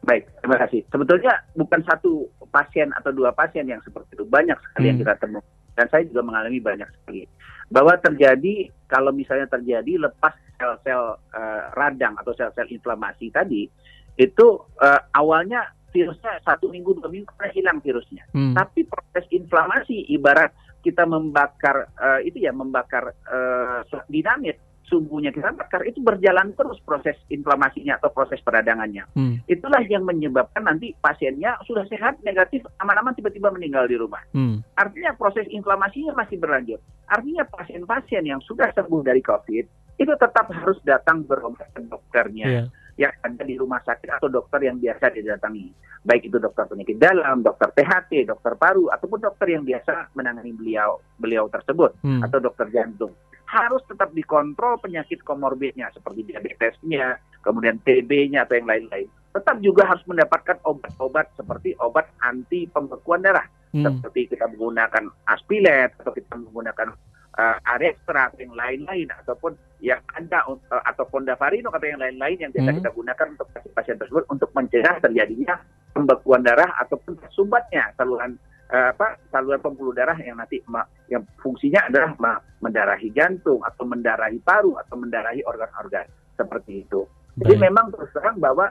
Baik, 0.00 0.24
terima 0.40 0.56
kasih. 0.56 0.80
Sebetulnya 0.88 1.44
bukan 1.52 1.84
satu 1.84 2.24
pasien 2.48 2.88
atau 2.96 3.12
dua 3.12 3.36
pasien 3.36 3.68
yang 3.68 3.84
seperti 3.84 4.16
itu. 4.16 4.24
Banyak 4.24 4.56
sekali 4.56 4.84
yang 4.88 4.96
Hmm. 4.96 5.04
kita 5.04 5.14
temukan. 5.20 5.48
Dan 5.76 5.86
saya 5.92 6.02
juga 6.08 6.20
mengalami 6.24 6.58
banyak 6.60 6.88
sekali. 6.88 7.28
Bahwa 7.70 7.94
terjadi, 8.02 8.66
kalau 8.90 9.14
misalnya 9.14 9.46
terjadi 9.46 10.10
lepas 10.10 10.34
sel-sel 10.58 11.16
eh, 11.32 11.62
radang 11.78 12.18
atau 12.18 12.34
sel-sel 12.34 12.66
inflamasi 12.68 13.30
tadi, 13.30 13.70
itu 14.18 14.46
eh, 14.82 15.00
awalnya 15.14 15.70
virusnya 15.90 16.38
satu 16.46 16.70
minggu, 16.70 16.98
dua 16.98 17.10
minggu 17.10 17.30
pernah 17.34 17.52
hilang 17.54 17.78
virusnya. 17.82 18.26
Hmm. 18.34 18.54
Tapi 18.54 18.86
proses 18.86 19.26
inflamasi 19.30 20.10
ibarat 20.10 20.50
kita 20.82 21.06
membakar 21.06 21.90
eh, 21.94 22.30
itu 22.30 22.42
ya 22.42 22.50
membakar 22.50 23.14
eh, 23.14 23.80
dinamit 24.10 24.58
sumbunya 24.90 25.30
kita 25.30 25.54
bakar 25.54 25.86
itu 25.86 26.02
berjalan 26.02 26.50
terus 26.52 26.82
proses 26.82 27.14
inflamasinya 27.30 27.96
atau 27.96 28.10
proses 28.10 28.42
peradangannya. 28.42 29.06
Hmm. 29.14 29.38
Itulah 29.46 29.86
yang 29.86 30.02
menyebabkan 30.02 30.66
nanti 30.66 30.92
pasiennya 30.98 31.54
sudah 31.64 31.86
sehat 31.86 32.18
negatif 32.20 32.66
aman-aman 32.76 33.14
tiba-tiba 33.14 33.54
meninggal 33.54 33.86
di 33.86 33.94
rumah. 33.94 34.20
Hmm. 34.34 34.60
Artinya 34.74 35.14
proses 35.14 35.46
inflamasinya 35.46 36.12
masih 36.12 36.36
berlanjut. 36.36 36.82
Artinya 37.06 37.46
pasien-pasien 37.46 38.26
yang 38.26 38.42
sudah 38.42 38.74
sembuh 38.74 39.00
dari 39.00 39.22
COVID 39.22 39.64
itu 39.96 40.12
tetap 40.16 40.50
harus 40.50 40.80
datang 40.82 41.22
berobat 41.22 41.70
ke 41.70 41.84
dokternya 41.84 42.46
Iya. 42.48 42.62
yang 42.98 43.12
ada 43.20 43.44
di 43.44 43.54
rumah 43.54 43.80
sakit 43.80 44.18
atau 44.18 44.28
dokter 44.28 44.60
yang 44.64 44.76
biasa 44.76 45.12
didatangi. 45.12 45.72
Baik 46.00 46.32
itu 46.32 46.40
dokter 46.40 46.64
penyakit 46.64 46.96
dalam, 46.96 47.44
dokter 47.44 47.68
THT, 47.70 48.24
dokter 48.24 48.56
paru, 48.56 48.88
ataupun 48.88 49.20
dokter 49.20 49.52
yang 49.52 49.64
biasa 49.64 50.12
menangani 50.16 50.56
beliau 50.56 51.00
beliau 51.16 51.44
tersebut 51.48 52.00
Hmm. 52.00 52.24
atau 52.24 52.40
dokter 52.40 52.72
jantung. 52.72 53.12
Harus 53.50 53.82
tetap 53.90 54.14
dikontrol 54.14 54.78
penyakit 54.78 55.26
komorbidnya 55.26 55.90
seperti 55.90 56.22
diabetesnya, 56.22 57.18
kemudian 57.42 57.82
TB-nya 57.82 58.46
atau 58.46 58.54
yang 58.62 58.70
lain-lain. 58.70 59.10
Tetap 59.34 59.58
juga 59.58 59.90
harus 59.90 60.06
mendapatkan 60.06 60.62
obat-obat 60.62 61.34
seperti 61.34 61.74
obat 61.82 62.06
anti 62.22 62.70
pembekuan 62.70 63.26
darah 63.26 63.46
Hmm. 63.70 63.86
seperti 63.86 64.34
kita 64.34 64.50
menggunakan 64.50 65.06
aspilet 65.30 65.94
atau 66.02 66.10
kita 66.10 66.34
menggunakan 66.34 66.90
uh, 67.38 67.56
Arextra 67.62 68.26
atau 68.26 68.42
yang 68.42 68.54
lain-lain 68.58 69.06
ataupun 69.22 69.54
yang 69.78 70.02
ada 70.10 70.42
uh, 70.50 70.58
atau 70.90 71.06
Fondavarino 71.06 71.70
atau 71.70 71.86
yang 71.86 72.02
lain-lain 72.02 72.38
yang 72.42 72.50
biasa 72.50 72.66
Hmm. 72.66 72.78
kita 72.82 72.90
gunakan 72.90 73.26
untuk 73.38 73.46
pasien-pasien 73.54 73.96
tersebut 74.02 74.26
untuk 74.26 74.50
mencegah 74.58 74.98
terjadinya 74.98 75.54
pembekuan 75.94 76.42
darah 76.42 76.66
ataupun 76.82 77.14
tersumbatnya 77.22 77.94
saluran 77.94 78.34
apa 78.70 79.18
saluran 79.34 79.58
pembuluh 79.58 79.90
darah 79.90 80.14
yang 80.22 80.38
nanti 80.38 80.62
yang 81.10 81.26
fungsinya 81.42 81.90
adalah 81.90 82.14
mendarahi 82.62 83.10
jantung 83.10 83.58
atau 83.66 83.82
mendarahi 83.82 84.38
paru 84.46 84.78
atau 84.78 84.94
mendarahi 84.94 85.42
organ-organ 85.42 86.06
seperti 86.38 86.86
itu. 86.86 87.02
Jadi 87.34 87.54
Baik. 87.58 87.64
memang 87.66 87.90
terus 87.90 88.10
terang 88.14 88.38
bahwa 88.38 88.70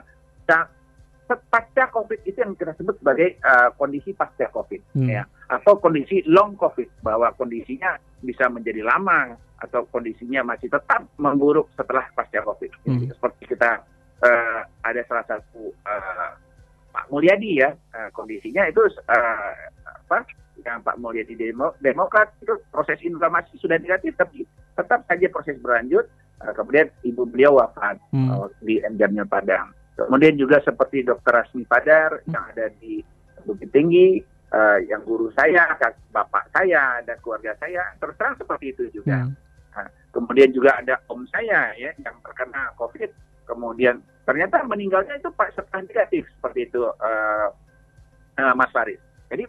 pasca 1.38 1.86
COVID 1.94 2.26
itu 2.26 2.42
yang 2.42 2.58
kita 2.58 2.74
sebut 2.74 2.98
sebagai 2.98 3.38
uh, 3.46 3.70
kondisi 3.78 4.10
pasca 4.10 4.50
COVID 4.50 4.82
Hmm. 4.98 5.06
ya 5.06 5.22
atau 5.46 5.78
kondisi 5.78 6.26
long 6.26 6.58
COVID 6.58 7.06
bahwa 7.06 7.30
kondisinya 7.38 7.94
bisa 8.22 8.50
menjadi 8.50 8.82
lama 8.82 9.38
atau 9.60 9.86
kondisinya 9.92 10.42
masih 10.42 10.72
tetap 10.72 11.04
memburuk 11.20 11.70
setelah 11.78 12.06
pasca 12.16 12.42
COVID. 12.42 12.70
Hmm. 12.86 13.06
Jadi, 13.06 13.14
Seperti 13.14 13.42
kita 13.54 13.70
uh, 14.24 14.60
ada 14.82 15.00
salah 15.06 15.24
satu 15.30 15.70
uh, 15.86 16.30
Pak 16.90 17.06
Mulyadi 17.14 17.62
ya 17.62 17.70
uh, 17.70 18.10
kondisinya 18.10 18.66
itu 18.66 18.82
uh, 18.82 19.52
apa 20.10 20.26
yang 20.66 20.82
Pak 20.82 20.98
Mulyadi 20.98 21.38
demo, 21.38 21.70
Demokrat 21.78 22.34
itu 22.42 22.58
proses 22.74 22.98
inflamasi 23.06 23.54
sudah 23.62 23.78
negatif 23.78 24.18
tapi 24.18 24.42
tetap 24.74 25.06
saja 25.06 25.26
proses 25.30 25.54
berlanjut. 25.62 26.10
Uh, 26.40 26.52
kemudian 26.56 26.90
ibu 27.06 27.22
beliau 27.28 27.62
wafat 27.62 28.00
Hmm. 28.10 28.26
uh, 28.32 28.48
di 28.58 28.82
M 28.82 28.98
Jamil 28.98 29.28
Padang. 29.30 29.70
Kemudian 29.94 30.34
juga 30.40 30.58
seperti 30.64 31.04
Dr. 31.04 31.30
Rasmi 31.30 31.68
Padar 31.68 32.24
yang 32.26 32.44
ada 32.48 32.72
di 32.80 33.04
Bukit 33.44 33.68
Tinggi, 33.68 34.16
eh, 34.48 34.78
yang 34.88 35.04
guru 35.04 35.28
saya, 35.36 35.76
bapak 36.08 36.48
saya, 36.56 37.04
dan 37.04 37.20
keluarga 37.20 37.52
saya, 37.60 37.84
terus 38.00 38.16
terang 38.16 38.32
seperti 38.40 38.72
itu 38.72 38.88
juga. 38.96 39.28
Hmm. 39.28 39.36
Nah, 39.76 39.88
kemudian 40.16 40.56
juga 40.56 40.80
ada 40.80 40.96
om 41.12 41.28
saya 41.28 41.76
ya 41.76 41.92
yang 42.00 42.16
terkena 42.24 42.72
COVID, 42.80 43.12
kemudian 43.44 44.00
ternyata 44.24 44.64
meninggalnya 44.64 45.20
itu 45.20 45.28
pak 45.36 45.52
setelah 45.52 45.84
negatif 45.84 46.24
seperti 46.40 46.72
itu, 46.72 46.80
eh, 46.80 47.48
eh, 48.40 48.54
Mas 48.56 48.72
Faris. 48.72 49.00
Jadi 49.28 49.44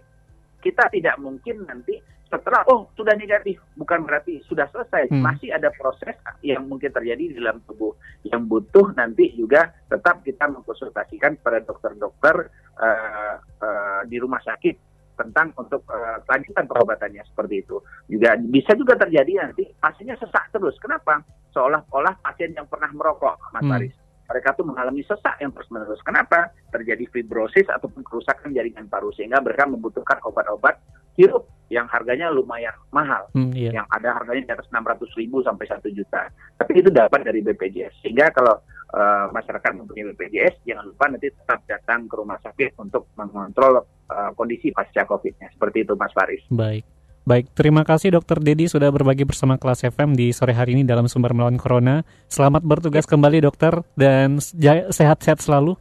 kita 0.61 0.87
tidak 0.93 1.17
mungkin 1.17 1.65
nanti 1.65 1.97
setelah 2.31 2.63
oh. 2.71 2.87
sudah 2.95 3.11
negatif 3.19 3.59
bukan 3.75 4.07
berarti 4.07 4.39
sudah 4.47 4.63
selesai. 4.71 5.11
Hmm. 5.11 5.19
masih 5.19 5.51
ada 5.51 5.67
proses 5.75 6.15
yang 6.39 6.63
mungkin 6.63 6.87
terjadi 6.87 7.35
di 7.35 7.35
dalam 7.35 7.59
tubuh 7.67 7.91
yang 8.23 8.47
butuh 8.47 8.95
nanti 8.95 9.35
juga 9.35 9.67
tetap 9.91 10.23
kita 10.23 10.47
mengkonsultasikan 10.47 11.43
pada 11.43 11.59
dokter-dokter 11.59 12.47
eh, 12.79 13.35
eh, 13.59 14.01
di 14.07 14.15
rumah 14.15 14.39
sakit 14.39 14.75
tentang 15.19 15.51
untuk 15.59 15.83
eh, 15.91 16.17
kelanjutan 16.23 16.65
pengobatannya 16.71 17.23
seperti 17.27 17.67
itu. 17.67 17.83
Juga 18.07 18.39
bisa 18.39 18.71
juga 18.79 18.95
terjadi 18.95 19.43
nanti 19.43 19.67
pasiennya 19.75 20.15
sesak 20.15 20.55
terus. 20.55 20.79
Kenapa? 20.79 21.19
Seolah-olah 21.51 22.15
pasien 22.23 22.55
yang 22.55 22.71
pernah 22.71 22.87
merokok 22.95 23.51
Mas 23.51 23.59
Hmm. 23.67 23.75
Faris 23.75 24.00
mereka 24.31 24.55
tuh 24.55 24.63
mengalami 24.63 25.03
sesak 25.03 25.35
yang 25.43 25.51
terus 25.51 25.67
menerus 25.67 25.99
kenapa 26.07 26.55
terjadi 26.71 27.03
fibrosis 27.11 27.67
ataupun 27.67 28.07
kerusakan 28.07 28.55
jaringan 28.55 28.87
paru 28.87 29.11
sehingga 29.11 29.43
mereka 29.43 29.67
membutuhkan 29.67 30.23
obat-obat 30.23 30.79
sirup 31.19 31.51
yang 31.71 31.87
harganya 31.87 32.27
lumayan 32.31 32.75
mahal 32.91 33.27
Hmm, 33.31 33.55
iya. 33.55 33.71
yang 33.71 33.87
ada 33.87 34.11
harganya 34.11 34.43
di 34.43 34.51
atas 34.59 34.67
600 34.67 35.07
ribu 35.15 35.39
sampai 35.39 35.65
1 35.71 35.87
juta. 35.95 36.27
Tapi 36.59 36.83
itu 36.83 36.91
dapat 36.91 37.23
dari 37.23 37.39
BPJS. 37.39 38.03
Sehingga 38.03 38.27
kalau 38.35 38.59
uh, 38.91 39.31
masyarakat 39.31 39.71
mempunyai 39.79 40.11
BPJS, 40.11 40.67
jangan 40.67 40.91
lupa 40.91 41.07
nanti 41.07 41.31
tetap 41.31 41.63
datang 41.63 42.11
ke 42.11 42.15
rumah 42.19 42.35
sakit 42.43 42.75
untuk 42.75 43.07
mengontrol 43.15 43.87
uh, 44.11 44.31
kondisi 44.35 44.75
pasca 44.75 45.07
COVID-nya. 45.07 45.55
Seperti 45.55 45.87
itu, 45.87 45.95
Mas 45.95 46.11
Faris. 46.11 46.43
Baik. 46.51 46.83
Baik, 47.21 47.53
terima 47.53 47.85
kasih 47.85 48.17
Dokter 48.17 48.41
Dedi 48.41 48.65
sudah 48.65 48.89
berbagi 48.89 49.29
bersama 49.29 49.61
kelas 49.61 49.85
FM 49.85 50.17
di 50.17 50.33
sore 50.33 50.57
hari 50.57 50.73
ini 50.73 50.81
dalam 50.81 51.05
sumber 51.05 51.37
melawan 51.37 51.53
Corona. 51.61 52.01
Selamat 52.25 52.65
bertugas 52.65 53.05
kembali 53.05 53.45
dokter 53.45 53.85
dan 53.93 54.41
sehat-sehat 54.41 55.37
selalu. 55.37 55.77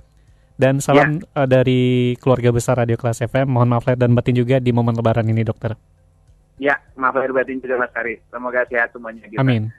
Dan 0.61 0.85
salam 0.85 1.25
ya. 1.25 1.49
dari 1.49 2.13
keluarga 2.21 2.53
besar 2.53 2.77
Radio 2.77 3.01
Kelas 3.01 3.25
FM. 3.25 3.49
Mohon 3.49 3.69
maaf 3.73 3.89
lahir 3.89 3.97
dan 3.97 4.13
batin 4.13 4.37
juga 4.37 4.61
di 4.61 4.69
momen 4.77 4.93
lebaran 4.93 5.25
ini 5.25 5.41
dokter. 5.41 5.73
Ya, 6.61 6.77
maaf 7.01 7.17
lahir 7.17 7.33
batin 7.33 7.65
juga 7.65 7.81
Mas 7.81 7.89
Faris. 7.97 8.21
Semoga 8.29 8.69
sehat 8.69 8.93
semuanya. 8.93 9.25
Kita. 9.25 9.41
Amin 9.41 9.73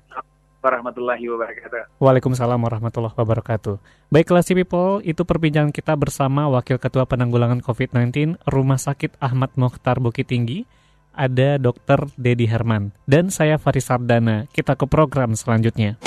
warahmatullahi 0.62 1.26
wabarakatuh. 1.26 1.98
Waalaikumsalam 1.98 2.62
warahmatullahi 2.62 3.18
wabarakatuh. 3.18 3.76
Baiklah 4.14 4.46
si 4.46 4.54
people, 4.54 5.02
itu 5.02 5.26
perbincangan 5.26 5.74
kita 5.74 5.98
bersama 5.98 6.48
Wakil 6.54 6.78
Ketua 6.78 7.10
Penanggulangan 7.10 7.60
COVID-19 7.66 8.38
Rumah 8.46 8.80
Sakit 8.80 9.18
Ahmad 9.18 9.58
Mokhtar 9.58 9.98
Bukit 9.98 10.30
Tinggi, 10.30 10.70
ada 11.16 11.62
Dr. 11.62 12.10
Dedi 12.16 12.48
Herman. 12.48 12.92
Dan 13.06 13.30
saya 13.30 13.62
Faris 13.62 13.86
Sardana. 13.88 14.48
Kita 14.52 14.76
ke 14.76 14.86
program 14.88 15.36
selanjutnya. 15.38 15.98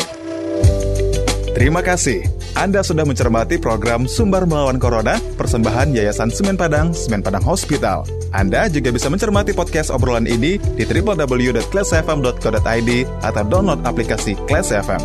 Terima 1.54 1.86
kasih. 1.86 2.26
Anda 2.58 2.82
sudah 2.82 3.06
mencermati 3.06 3.62
program 3.62 4.10
Sumber 4.10 4.42
Melawan 4.42 4.82
Corona, 4.82 5.22
persembahan 5.38 5.94
Yayasan 5.94 6.34
Semen 6.34 6.58
Padang, 6.58 6.90
Semen 6.90 7.22
Padang 7.22 7.46
Hospital. 7.46 8.02
Anda 8.34 8.66
juga 8.66 8.90
bisa 8.90 9.06
mencermati 9.06 9.54
podcast 9.54 9.94
obrolan 9.94 10.26
ini 10.26 10.58
di 10.58 10.82
www.classfm.co.id 10.82 12.90
atau 13.22 13.42
download 13.46 13.86
aplikasi 13.86 14.34
Class 14.50 14.74
FM. 14.74 14.98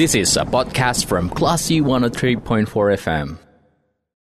This 0.00 0.16
is 0.16 0.40
a 0.40 0.44
podcast 0.44 1.04
from 1.04 1.28
Classy 1.28 1.84
103.4 1.84 2.64
FM. 3.00 3.45